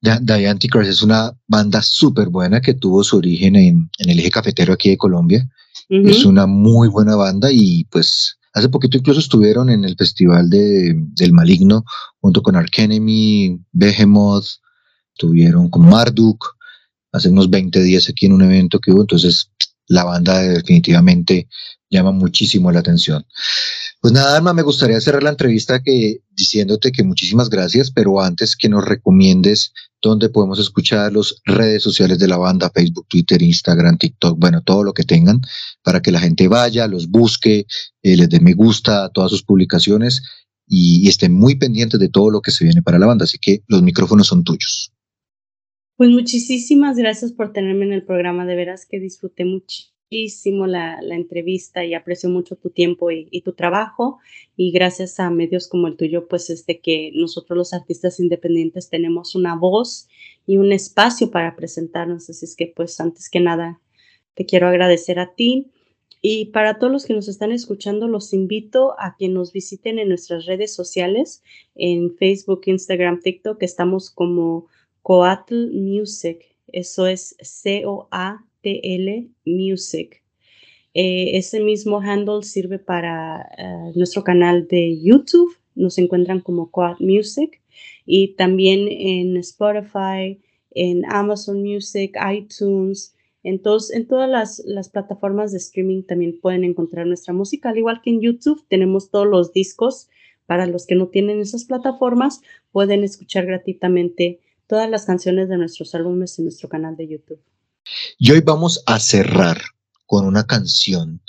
The 0.00 0.46
Antichrist 0.48 0.90
es 0.90 1.02
una 1.02 1.32
banda 1.48 1.82
súper 1.82 2.28
buena 2.28 2.60
que 2.60 2.74
tuvo 2.74 3.02
su 3.02 3.16
origen 3.16 3.56
en, 3.56 3.90
en, 3.98 4.10
el 4.10 4.18
eje 4.18 4.30
cafetero 4.30 4.74
aquí 4.74 4.90
de 4.90 4.98
Colombia. 4.98 5.48
Uh 5.90 5.96
-huh. 5.96 6.10
Es 6.10 6.24
una 6.24 6.46
muy 6.46 6.88
buena 6.88 7.16
banda 7.16 7.48
y 7.50 7.84
pues 7.84 8.36
hace 8.52 8.68
poquito 8.68 8.98
incluso 8.98 9.20
estuvieron 9.20 9.70
en 9.70 9.84
el 9.84 9.96
festival 9.96 10.50
de, 10.50 10.94
del 11.16 11.32
Maligno 11.32 11.84
junto 12.20 12.42
con 12.42 12.54
Ark 12.54 12.78
Enemy, 12.78 13.58
Behemoth, 13.72 14.46
estuvieron 15.14 15.70
con 15.70 15.88
Marduk 15.88 16.54
hace 17.12 17.30
unos 17.30 17.48
20 17.48 17.82
días 17.82 18.08
aquí 18.08 18.26
en 18.26 18.34
un 18.34 18.42
evento 18.42 18.78
que 18.78 18.92
hubo, 18.92 19.00
entonces 19.00 19.50
la 19.88 20.04
banda 20.04 20.40
definitivamente 20.40 21.48
llama 21.90 22.12
muchísimo 22.12 22.72
la 22.72 22.80
atención. 22.80 23.24
Pues 24.00 24.12
nada, 24.12 24.36
Alma, 24.36 24.52
me 24.52 24.62
gustaría 24.62 25.00
cerrar 25.00 25.22
la 25.22 25.30
entrevista 25.30 25.82
que, 25.82 26.18
diciéndote 26.36 26.92
que 26.92 27.02
muchísimas 27.02 27.48
gracias, 27.48 27.90
pero 27.90 28.20
antes 28.20 28.54
que 28.54 28.68
nos 28.68 28.84
recomiendes 28.84 29.72
dónde 30.02 30.28
podemos 30.28 30.58
escuchar 30.58 31.12
las 31.14 31.36
redes 31.46 31.82
sociales 31.82 32.18
de 32.18 32.28
la 32.28 32.36
banda, 32.36 32.70
Facebook, 32.74 33.06
Twitter, 33.08 33.40
Instagram, 33.40 33.96
TikTok, 33.96 34.38
bueno, 34.38 34.62
todo 34.62 34.84
lo 34.84 34.92
que 34.92 35.04
tengan, 35.04 35.40
para 35.82 36.02
que 36.02 36.12
la 36.12 36.20
gente 36.20 36.48
vaya, 36.48 36.86
los 36.86 37.08
busque, 37.08 37.66
eh, 38.02 38.16
les 38.16 38.28
dé 38.28 38.40
me 38.40 38.52
gusta 38.52 39.04
a 39.04 39.08
todas 39.08 39.30
sus 39.30 39.42
publicaciones 39.42 40.22
y, 40.66 41.06
y 41.06 41.08
estén 41.08 41.32
muy 41.32 41.54
pendientes 41.54 41.98
de 41.98 42.10
todo 42.10 42.30
lo 42.30 42.42
que 42.42 42.50
se 42.50 42.64
viene 42.64 42.82
para 42.82 42.98
la 42.98 43.06
banda. 43.06 43.24
Así 43.24 43.38
que 43.38 43.62
los 43.68 43.80
micrófonos 43.80 44.26
son 44.26 44.44
tuyos. 44.44 44.93
Pues 45.96 46.10
muchísimas 46.10 46.96
gracias 46.96 47.32
por 47.32 47.52
tenerme 47.52 47.84
en 47.84 47.92
el 47.92 48.04
programa, 48.04 48.44
de 48.44 48.56
veras 48.56 48.84
que 48.84 48.98
disfruté 48.98 49.44
muchísimo 49.44 50.66
la, 50.66 50.98
entrevista 51.00 51.84
y 51.84 51.94
aprecio 51.94 52.28
mucho 52.28 52.56
tu 52.56 52.70
tiempo 52.70 53.12
y, 53.12 53.40
tu 53.42 53.52
trabajo. 53.52 54.18
Y 54.56 54.72
gracias 54.72 55.20
a 55.20 55.30
medios 55.30 55.68
como 55.68 55.86
el 55.86 55.96
tuyo, 55.96 56.26
pues 56.26 56.50
es 56.50 56.66
de 56.66 56.80
que 56.80 57.12
nosotros 57.14 57.56
los 57.56 57.72
artistas 57.72 58.18
independientes 58.18 58.90
tenemos 58.90 59.36
una 59.36 59.54
voz 59.54 60.08
y 60.46 60.56
un 60.56 60.72
espacio 60.72 61.30
para 61.30 61.54
presentarnos, 61.54 62.28
así 62.28 62.44
es 62.44 62.56
que 62.56 62.72
pues 62.74 62.98
antes 63.00 63.30
que 63.30 63.38
nada 63.38 63.80
te 64.34 64.46
quiero 64.46 64.66
agradecer 64.66 65.20
a 65.20 65.34
ti. 65.34 65.70
Y 66.20 66.46
para 66.46 66.78
todos 66.78 66.92
los 66.92 67.04
que 67.04 67.14
nos 67.14 67.28
están 67.28 67.52
escuchando, 67.52 68.08
los 68.08 68.32
invito 68.32 68.94
a 68.98 69.14
que 69.16 69.28
nos 69.28 69.52
visiten 69.52 70.00
en 70.00 70.08
nuestras 70.08 70.46
redes 70.46 70.74
sociales, 70.74 71.42
en 71.76 72.16
Facebook, 72.16 72.62
Instagram, 72.66 73.20
TikTok, 73.20 73.62
estamos 73.62 74.10
como 74.10 74.66
Coatl 75.04 75.70
Music, 75.70 76.56
eso 76.68 77.06
es 77.06 77.36
C-O-A-T-L 77.38 79.28
Music. 79.44 80.22
Eh, 80.94 81.36
ese 81.36 81.60
mismo 81.60 82.00
handle 82.00 82.42
sirve 82.42 82.78
para 82.78 83.46
uh, 83.58 83.92
nuestro 83.98 84.24
canal 84.24 84.66
de 84.66 84.98
YouTube, 85.02 85.54
nos 85.74 85.98
encuentran 85.98 86.40
como 86.40 86.70
Coatl 86.70 87.04
Music 87.04 87.60
y 88.06 88.28
también 88.36 88.88
en 88.88 89.36
Spotify, 89.36 90.40
en 90.70 91.04
Amazon 91.12 91.62
Music, 91.62 92.16
iTunes, 92.32 93.14
en, 93.42 93.60
todos, 93.60 93.92
en 93.92 94.06
todas 94.06 94.30
las, 94.30 94.62
las, 94.64 94.88
plataformas 94.88 95.52
de 95.52 95.58
streaming 95.58 96.04
también 96.04 96.40
pueden 96.40 96.64
encontrar 96.64 97.06
nuestra 97.06 97.34
música, 97.34 97.68
al 97.68 97.76
igual 97.76 98.00
que 98.00 98.08
en 98.08 98.22
YouTube 98.22 98.64
tenemos 98.68 99.10
todos 99.10 99.26
los 99.26 99.52
discos. 99.52 100.08
Para 100.46 100.66
los 100.66 100.86
que 100.86 100.94
no 100.94 101.08
tienen 101.08 101.40
esas 101.40 101.64
plataformas, 101.64 102.42
pueden 102.70 103.02
escuchar 103.02 103.46
gratuitamente 103.46 104.40
todas 104.66 104.88
las 104.90 105.04
canciones 105.04 105.48
de 105.48 105.56
nuestros 105.56 105.94
álbumes 105.94 106.38
en 106.38 106.46
nuestro 106.46 106.68
canal 106.68 106.96
de 106.96 107.08
YouTube. 107.08 107.40
Y 108.18 108.32
hoy 108.32 108.40
vamos 108.40 108.82
a 108.86 108.98
cerrar 108.98 109.60
con 110.06 110.26
una 110.26 110.46
canción 110.46 111.20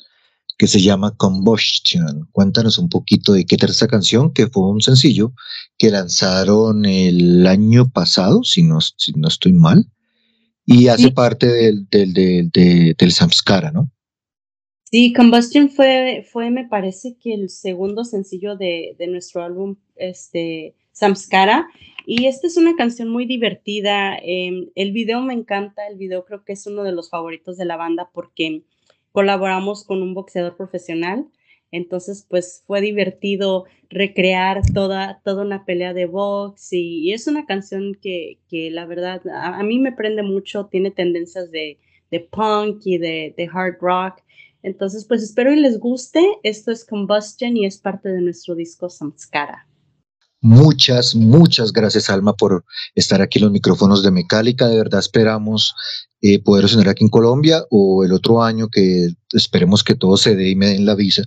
que 0.58 0.68
se 0.68 0.82
llama 0.82 1.16
Combustion. 1.18 2.28
Cuéntanos 2.32 2.78
un 2.78 2.90
poquito 2.90 3.34
de 3.34 3.46
qué 3.46 3.58
trata 3.58 3.74
esta 3.74 3.88
canción, 3.88 4.32
que 4.32 4.48
fue 4.48 4.70
un 4.70 4.82
sencillo 4.82 5.34
que 5.78 5.90
lanzaron 5.90 6.86
el 6.86 7.46
año 7.46 7.90
pasado, 7.90 8.44
si 8.44 8.64
no, 8.64 8.80
si 8.82 9.12
no 9.14 9.28
estoy 9.28 9.52
mal, 9.52 9.86
y 10.66 10.88
hace 10.88 11.04
sí. 11.04 11.12
parte 11.12 11.48
del, 11.48 11.88
del, 11.90 12.14
del, 12.14 12.50
del, 12.52 12.96
del 12.98 13.12
Samskara, 13.12 13.72
¿no? 13.72 13.92
Sí, 14.90 15.12
Combustion 15.14 15.70
fue, 15.70 16.26
fue, 16.32 16.52
me 16.52 16.68
parece 16.68 17.18
que 17.22 17.34
el 17.34 17.50
segundo 17.50 18.06
sencillo 18.06 18.56
de, 18.56 18.96
de 18.98 19.08
nuestro 19.08 19.44
álbum, 19.44 19.76
este, 19.98 20.76
Samskara. 20.94 21.68
Y 22.06 22.28
esta 22.28 22.48
es 22.48 22.58
una 22.58 22.76
canción 22.76 23.10
muy 23.10 23.26
divertida. 23.26 24.18
Eh, 24.18 24.70
el 24.76 24.92
video 24.92 25.22
me 25.22 25.34
encanta, 25.34 25.88
el 25.88 25.98
video 25.98 26.24
creo 26.26 26.44
que 26.44 26.54
es 26.54 26.68
uno 26.68 26.84
de 26.84 26.92
los 26.92 27.10
favoritos 27.10 27.58
de 27.58 27.66
la 27.66 27.78
banda 27.78 28.10
porque 28.14 28.64
colaboramos 29.12 29.84
con 29.84 30.04
un 30.04 30.14
boxeador 30.14 30.56
profesional. 30.56 31.28
Entonces, 31.72 32.26
pues 32.30 32.64
fue 32.68 32.80
divertido 32.80 33.66
recrear 33.90 34.62
toda, 34.74 35.22
toda 35.24 35.44
una 35.44 35.66
pelea 35.66 35.94
de 35.94 36.06
box 36.06 36.74
y, 36.74 37.12
es 37.12 37.28
una 37.28 37.46
canción 37.46 37.98
que, 38.00 38.40
que 38.50 38.70
la 38.70 38.86
verdad 38.86 39.22
a, 39.28 39.62
mí 39.64 39.80
me 39.80 39.92
prende 39.92 40.22
mucho, 40.22 40.68
tiene 40.68 40.92
tendencias 40.92 41.52
de, 41.52 41.80
de 42.12 42.20
punk 42.20 42.82
y 42.86 42.98
de, 43.00 43.34
de 43.36 43.50
hard 43.52 43.78
rock. 43.82 44.22
Entonces, 44.62 45.06
pues 45.06 45.24
espero 45.24 45.52
y 45.52 45.58
les 45.58 45.80
guste. 45.80 46.24
Esto 46.44 46.72
es 46.72 46.86
Combustion 46.86 47.58
y 47.58 47.66
es 47.66 47.80
parte 47.80 48.10
de 48.10 48.22
nuestro 48.22 48.56
disco 48.56 48.90
Samskara. 48.90 49.68
Muchas, 50.48 51.16
muchas 51.16 51.74
gracias, 51.74 52.08
Alma, 52.08 52.36
por 52.36 52.66
estar 52.94 53.20
aquí 53.20 53.40
en 53.40 53.46
los 53.46 53.52
micrófonos 53.52 54.04
de 54.04 54.12
Mecálica. 54.12 54.68
De 54.68 54.78
verdad 54.78 55.00
esperamos 55.00 55.74
eh, 56.22 56.38
poder 56.38 56.70
sonar 56.70 56.90
aquí 56.90 57.04
en 57.04 57.10
Colombia 57.10 57.66
o 57.72 58.04
el 58.04 58.14
otro 58.14 58.44
año 58.44 58.68
que 58.68 59.10
esperemos 59.34 59.84
que 59.84 59.96
todo 59.96 60.18
se 60.18 60.36
dé 60.36 60.50
y 60.50 60.56
me 60.56 60.68
den 60.68 60.86
la 60.86 60.94
visa, 60.94 61.24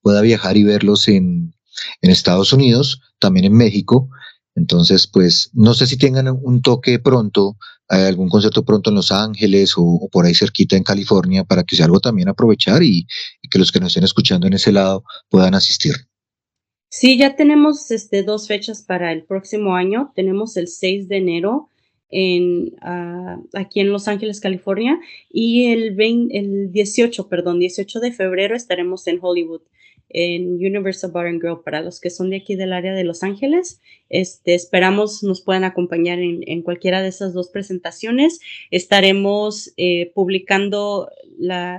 pueda 0.00 0.22
viajar 0.22 0.56
y 0.56 0.64
verlos 0.64 1.06
en, 1.08 1.52
en 2.00 2.10
Estados 2.10 2.54
Unidos, 2.54 3.02
también 3.18 3.44
en 3.44 3.52
México. 3.52 4.08
Entonces, 4.54 5.06
pues 5.06 5.50
no 5.52 5.74
sé 5.74 5.86
si 5.86 5.98
tengan 5.98 6.28
un 6.28 6.62
toque 6.62 6.98
pronto, 6.98 7.58
hay 7.88 8.04
algún 8.04 8.30
concierto 8.30 8.64
pronto 8.64 8.88
en 8.88 8.96
Los 8.96 9.12
Ángeles 9.12 9.76
o, 9.76 9.82
o, 9.82 10.08
por 10.08 10.24
ahí 10.24 10.34
cerquita 10.34 10.78
en 10.78 10.82
California 10.82 11.44
para 11.44 11.62
que 11.64 11.76
sea 11.76 11.84
algo 11.84 12.00
también 12.00 12.30
aprovechar 12.30 12.82
y, 12.82 13.06
y, 13.42 13.48
que 13.50 13.58
los 13.58 13.70
que 13.70 13.80
nos 13.80 13.88
estén 13.88 14.04
escuchando 14.04 14.46
en 14.46 14.54
ese 14.54 14.72
lado 14.72 15.04
puedan 15.28 15.54
asistir. 15.54 15.92
Sí, 16.94 17.16
ya 17.16 17.36
tenemos 17.36 17.90
este, 17.90 18.22
dos 18.22 18.46
fechas 18.46 18.82
para 18.82 19.12
el 19.12 19.24
próximo 19.24 19.74
año. 19.74 20.12
Tenemos 20.14 20.58
el 20.58 20.68
6 20.68 21.08
de 21.08 21.16
enero 21.16 21.70
en, 22.10 22.74
uh, 22.82 23.48
aquí 23.54 23.80
en 23.80 23.90
Los 23.90 24.08
Ángeles, 24.08 24.40
California, 24.40 25.00
y 25.30 25.72
el, 25.72 25.94
20, 25.94 26.38
el 26.38 26.70
18, 26.70 27.30
perdón, 27.30 27.60
18 27.60 27.98
de 27.98 28.12
febrero 28.12 28.54
estaremos 28.54 29.06
en 29.06 29.18
Hollywood 29.22 29.62
en 30.10 30.56
Universal 30.56 31.12
Bar 31.12 31.28
and 31.28 31.40
Grill 31.40 31.60
para 31.64 31.80
los 31.80 31.98
que 31.98 32.10
son 32.10 32.28
de 32.28 32.36
aquí 32.36 32.56
del 32.56 32.74
área 32.74 32.92
de 32.92 33.04
Los 33.04 33.22
Ángeles. 33.22 33.80
Este, 34.10 34.52
esperamos 34.52 35.22
nos 35.22 35.40
puedan 35.40 35.64
acompañar 35.64 36.18
en, 36.18 36.60
cualquiera 36.60 37.00
de 37.00 37.08
esas 37.08 37.32
dos 37.32 37.48
presentaciones. 37.48 38.38
Estaremos 38.70 39.72
eh, 39.78 40.12
publicando 40.14 41.10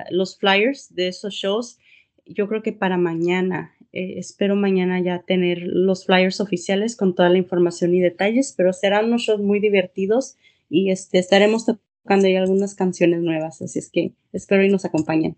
los 0.10 0.40
flyers 0.40 0.96
de 0.96 1.10
esos 1.10 1.36
shows, 1.36 1.78
yo 2.26 2.48
creo 2.48 2.64
que 2.64 2.74
para 2.74 2.98
mañana. 2.98 3.73
Eh, 3.94 4.16
espero 4.18 4.56
mañana 4.56 5.00
ya 5.00 5.20
tener 5.20 5.60
los 5.62 6.06
flyers 6.06 6.42
oficiales 6.42 6.96
con 6.96 7.14
toda 7.14 7.30
la 7.30 7.38
información 7.38 7.94
y 7.94 8.02
detalles, 8.02 8.54
pero 8.58 8.74
serán 8.74 9.06
unos 9.06 9.22
shows 9.22 9.40
muy 9.40 9.60
divertidos 9.60 10.36
y 10.68 10.90
este, 10.90 11.20
estaremos 11.20 11.66
tocando 11.68 12.28
ya 12.28 12.42
algunas 12.42 12.74
canciones 12.74 13.22
nuevas, 13.22 13.62
así 13.62 13.78
es 13.78 13.92
que 13.92 14.14
espero 14.34 14.66
y 14.66 14.70
nos 14.70 14.84
acompañen. 14.84 15.38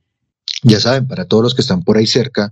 Ya 0.64 0.80
saben, 0.80 1.08
para 1.08 1.26
todos 1.26 1.44
los 1.44 1.56
que 1.56 1.62
están 1.62 1.84
por 1.84 1.98
ahí 1.98 2.08
cerca 2.08 2.52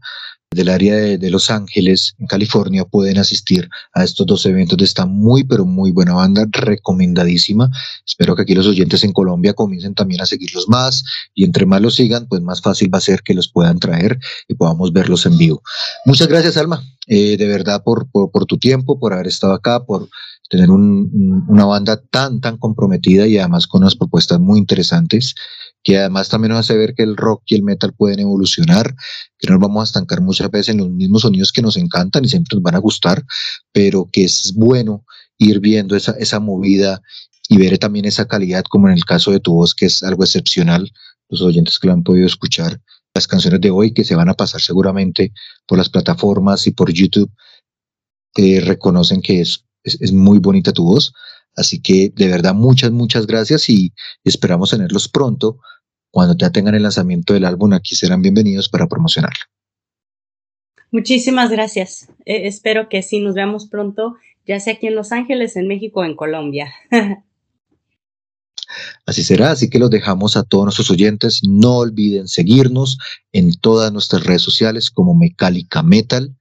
del 0.54 0.70
área 0.70 0.96
de, 0.96 1.30
Los 1.30 1.50
Ángeles, 1.50 2.16
en 2.20 2.28
California, 2.28 2.86
pueden 2.86 3.18
asistir 3.18 3.70
a 3.94 4.04
estos 4.04 4.26
dos 4.26 4.46
eventos 4.46 4.78
de 4.78 4.86
esta 4.86 5.06
muy, 5.06 5.44
pero 5.44 5.66
muy 5.66 5.92
buena 5.92 6.14
banda, 6.14 6.46
recomendadísima. 6.52 7.70
Espero 8.06 8.36
que 8.36 8.44
aquí 8.44 8.54
los 8.54 8.68
oyentes 8.68 9.04
en 9.04 9.14
Colombia 9.14 9.54
comiencen 9.54 9.96
también 9.96 10.22
a 10.22 10.26
seguirlos 10.26 10.68
más 10.70 11.04
y 11.34 11.44
entre 11.44 11.66
más 11.66 11.82
los 11.82 11.96
sigan, 11.96 12.28
pues 12.28 12.42
más 12.42 12.62
fácil 12.62 12.94
va 12.94 13.00
a 13.00 13.02
ser 13.02 13.24
que 13.24 13.34
los 13.34 13.52
puedan 13.52 13.80
traer 13.80 14.20
y 14.48 14.54
podamos 14.54 14.94
verlos 14.94 15.26
en 15.26 15.38
vivo. 15.38 15.62
Muchas 16.06 16.28
gracias, 16.28 16.58
Alma, 16.58 16.84
eh, 17.08 17.38
de 17.38 17.48
verdad 17.48 17.84
por, 17.84 18.10
por, 18.12 18.46
tu 18.46 18.58
tiempo, 18.58 19.00
por 19.00 19.14
haber 19.14 19.28
estado 19.28 19.54
acá, 19.54 19.84
por 19.84 20.08
tener 20.50 20.70
un, 20.70 21.46
una 21.48 21.66
banda 21.66 22.00
tan, 22.12 22.40
tan 22.42 22.58
comprometida 22.58 23.26
y 23.26 23.38
además 23.38 23.66
con 23.66 23.82
unas 23.82 23.96
propuestas 23.96 24.40
muy 24.40 24.60
interesantes 24.60 25.34
que 25.84 25.98
además 25.98 26.30
también 26.30 26.52
nos 26.52 26.62
hace 26.62 26.78
ver 26.78 26.94
que 26.96 27.04
el 27.04 27.18
rock 27.18 27.44
y 27.48 27.56
el 27.56 27.64
metal 27.64 27.94
pueden 27.94 28.20
evolucionar, 28.20 28.96
que 29.38 29.48
no 29.48 29.54
nos 29.56 29.62
vamos 29.62 29.82
a 29.82 29.84
estancar 29.84 30.22
muchas 30.22 30.50
veces 30.50 30.70
en 30.70 30.78
los 30.78 30.90
mismos 30.90 31.24
sonidos 31.24 31.52
que 31.52 31.62
nos 31.62 31.76
encantan 31.76 32.24
y 32.24 32.30
siempre 32.30 32.56
nos 32.56 32.64
van 32.64 32.76
a 32.76 32.80
gustar, 32.80 33.24
pero 33.72 34.10
que 34.12 34.24
es 34.24 34.54
bueno 34.56 35.06
ir 35.38 35.60
viendo 35.60 35.96
esa, 35.96 36.14
esa 36.14 36.40
movida 36.40 37.02
y 37.50 37.58
ver 37.58 37.78
también 37.78 38.06
esa 38.06 38.26
calidad, 38.26 38.64
como 38.70 38.88
en 38.88 38.94
el 38.94 39.04
caso 39.04 39.32
de 39.32 39.42
tu 39.42 39.54
voz, 39.54 39.76
que 39.76 39.88
es 39.88 40.02
algo 40.04 40.24
excepcional, 40.24 40.90
los 41.30 41.42
oyentes 41.42 41.78
que 41.78 41.88
lo 41.88 41.94
han 41.94 42.04
podido 42.04 42.28
escuchar, 42.28 42.80
las 43.14 43.28
canciones 43.28 43.60
de 43.60 43.70
hoy 43.70 43.94
que 43.94 44.06
se 44.06 44.16
van 44.16 44.30
a 44.30 44.34
pasar 44.34 44.62
seguramente 44.62 45.34
por 45.68 45.78
las 45.78 45.90
plataformas 45.90 46.66
y 46.66 46.72
por 46.72 46.92
YouTube, 46.92 47.32
te 48.34 48.62
reconocen 48.62 49.22
que 49.22 49.42
es, 49.42 49.66
es 49.84 50.12
muy 50.12 50.40
bonita 50.40 50.72
tu 50.72 50.86
voz. 50.86 51.14
Así 51.56 51.82
que 51.82 52.12
de 52.16 52.28
verdad 52.28 52.54
muchas, 52.54 52.92
muchas 52.92 53.28
gracias 53.28 53.70
y 53.70 53.94
esperamos 54.24 54.72
tenerlos 54.72 55.08
pronto. 55.08 55.60
Cuando 56.12 56.36
ya 56.38 56.52
tengan 56.52 56.76
el 56.76 56.84
lanzamiento 56.84 57.34
del 57.34 57.46
álbum, 57.46 57.74
aquí 57.74 57.96
serán 57.96 58.22
bienvenidos 58.22 58.70
para 58.70 58.88
promocionarlo. 58.88 59.40
Muchísimas 60.92 61.50
gracias. 61.50 62.08
Eh, 62.26 62.48
espero 62.48 62.88
que 62.88 63.02
sí 63.02 63.20
nos 63.20 63.34
veamos 63.34 63.66
pronto, 63.68 64.16
ya 64.46 64.60
sea 64.60 64.74
aquí 64.74 64.86
en 64.86 64.94
Los 64.94 65.12
Ángeles, 65.12 65.56
en 65.56 65.68
México 65.68 66.02
o 66.02 66.04
en 66.04 66.16
Colombia. 66.16 66.72
Así 69.06 69.24
será, 69.24 69.52
así 69.52 69.70
que 69.70 69.78
los 69.78 69.92
dejamos 69.92 70.36
a 70.36 70.44
todos 70.44 70.66
nuestros 70.66 70.90
oyentes. 70.90 71.42
No 71.48 71.78
olviden 71.78 72.28
seguirnos 72.28 72.98
en 73.32 73.54
todas 73.60 73.92
nuestras 73.92 74.24
redes 74.24 74.42
sociales 74.42 74.90
como 74.90 75.14
Mecálica 75.14 75.84
Metal. 75.84 76.36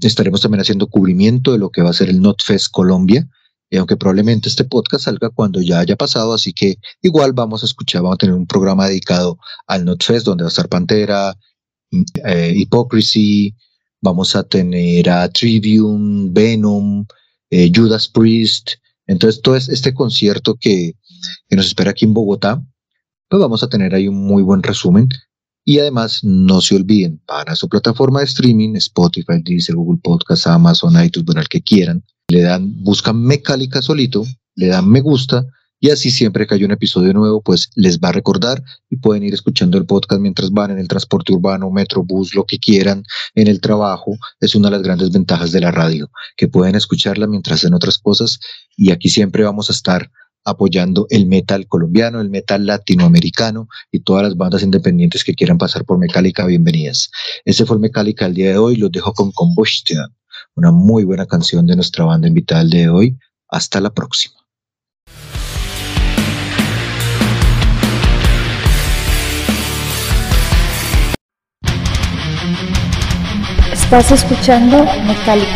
Estaremos 0.00 0.40
también 0.40 0.62
haciendo 0.62 0.86
cubrimiento 0.86 1.52
de 1.52 1.58
lo 1.58 1.68
que 1.70 1.82
va 1.82 1.90
a 1.90 1.94
ser 1.94 2.08
el 2.08 2.22
NotFest 2.22 2.70
Colombia 2.70 3.28
y 3.72 3.78
aunque 3.78 3.96
probablemente 3.96 4.50
este 4.50 4.64
podcast 4.64 5.06
salga 5.06 5.30
cuando 5.30 5.62
ya 5.62 5.80
haya 5.80 5.96
pasado, 5.96 6.34
así 6.34 6.52
que 6.52 6.76
igual 7.00 7.32
vamos 7.32 7.62
a 7.62 7.66
escuchar, 7.66 8.02
vamos 8.02 8.16
a 8.16 8.18
tener 8.18 8.34
un 8.34 8.46
programa 8.46 8.86
dedicado 8.86 9.38
al 9.66 9.86
NotFest 9.86 10.26
donde 10.26 10.44
va 10.44 10.48
a 10.48 10.50
estar 10.50 10.68
Pantera, 10.68 11.34
eh, 12.22 12.52
Hypocrisy, 12.54 13.54
vamos 14.02 14.36
a 14.36 14.42
tener 14.42 15.08
a 15.08 15.26
Trivium, 15.30 16.34
Venom, 16.34 17.06
eh, 17.48 17.72
Judas 17.74 18.08
Priest, 18.08 18.72
entonces 19.06 19.40
todo 19.40 19.56
este 19.56 19.94
concierto 19.94 20.54
que, 20.56 20.92
que 21.48 21.56
nos 21.56 21.64
espera 21.64 21.92
aquí 21.92 22.04
en 22.04 22.12
Bogotá, 22.12 22.62
pues 23.30 23.40
vamos 23.40 23.62
a 23.62 23.68
tener 23.68 23.94
ahí 23.94 24.06
un 24.06 24.22
muy 24.22 24.42
buen 24.42 24.62
resumen. 24.62 25.08
Y 25.64 25.78
además, 25.78 26.22
no 26.24 26.60
se 26.60 26.74
olviden, 26.74 27.22
para 27.24 27.56
su 27.56 27.68
plataforma 27.68 28.18
de 28.18 28.26
streaming, 28.26 28.74
Spotify, 28.74 29.40
Deezer, 29.42 29.76
Google 29.76 30.00
Podcast, 30.02 30.46
Amazon, 30.48 31.02
iTunes, 31.02 31.24
bueno, 31.24 31.40
el 31.40 31.48
que 31.48 31.62
quieran, 31.62 32.04
le 32.32 32.40
dan, 32.40 32.82
buscan 32.82 33.22
Mecálica 33.22 33.82
solito, 33.82 34.24
le 34.54 34.68
dan 34.68 34.88
me 34.88 35.02
gusta 35.02 35.44
y 35.78 35.90
así 35.90 36.10
siempre 36.10 36.46
que 36.46 36.54
hay 36.54 36.64
un 36.64 36.70
episodio 36.70 37.12
nuevo, 37.12 37.42
pues 37.42 37.68
les 37.74 37.98
va 37.98 38.08
a 38.08 38.12
recordar 38.12 38.62
y 38.88 38.96
pueden 38.96 39.22
ir 39.22 39.34
escuchando 39.34 39.76
el 39.76 39.84
podcast 39.84 40.20
mientras 40.20 40.50
van 40.50 40.70
en 40.70 40.78
el 40.78 40.88
transporte 40.88 41.34
urbano, 41.34 41.70
metro, 41.70 42.04
bus, 42.04 42.34
lo 42.34 42.44
que 42.44 42.58
quieran, 42.58 43.04
en 43.34 43.48
el 43.48 43.60
trabajo. 43.60 44.16
Es 44.40 44.54
una 44.54 44.68
de 44.68 44.76
las 44.76 44.82
grandes 44.82 45.10
ventajas 45.10 45.52
de 45.52 45.60
la 45.60 45.72
radio, 45.72 46.08
que 46.36 46.48
pueden 46.48 46.74
escucharla 46.74 47.26
mientras 47.26 47.58
hacen 47.58 47.74
otras 47.74 47.98
cosas 47.98 48.40
y 48.78 48.92
aquí 48.92 49.10
siempre 49.10 49.44
vamos 49.44 49.68
a 49.68 49.72
estar 49.72 50.10
apoyando 50.44 51.06
el 51.10 51.26
metal 51.26 51.66
colombiano, 51.66 52.20
el 52.20 52.30
metal 52.30 52.64
latinoamericano 52.64 53.68
y 53.90 54.00
todas 54.00 54.22
las 54.22 54.36
bandas 54.36 54.62
independientes 54.62 55.22
que 55.22 55.34
quieran 55.34 55.58
pasar 55.58 55.84
por 55.84 55.98
Mecálica, 55.98 56.46
bienvenidas. 56.46 57.10
Ese 57.44 57.66
fue 57.66 57.76
el 57.76 57.80
Mecálica 57.80 58.24
el 58.24 58.34
día 58.34 58.50
de 58.50 58.58
hoy, 58.58 58.76
los 58.76 58.90
dejo 58.90 59.12
con 59.12 59.32
Combustion 59.32 60.10
una 60.54 60.70
muy 60.70 61.04
buena 61.04 61.26
canción 61.26 61.66
de 61.66 61.76
nuestra 61.76 62.04
banda 62.04 62.28
invitada 62.28 62.64
de 62.64 62.88
hoy. 62.88 63.18
Hasta 63.48 63.80
la 63.80 63.90
próxima. 63.90 64.34
Estás 73.72 74.10
escuchando 74.10 74.84
Metallica. 75.06 75.51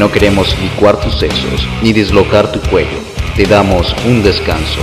No 0.00 0.10
queremos 0.10 0.58
licuar 0.60 0.98
tus 0.98 1.18
sesos 1.18 1.68
ni 1.82 1.92
dislocar 1.92 2.50
tu 2.50 2.58
cuello. 2.70 2.96
Te 3.36 3.44
damos 3.44 3.94
un 4.06 4.22
descanso. 4.22 4.80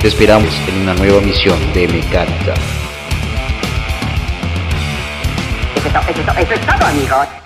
Te 0.00 0.08
esperamos 0.08 0.52
en 0.66 0.82
una 0.82 0.94
nueva 0.94 1.20
misión 1.20 1.56
de 1.72 1.86
Mecánica. 1.86 2.54
Eso, 5.76 6.32
eso 6.36 6.54
es 6.54 6.60
todo, 6.66 6.84
amigos. 6.84 7.39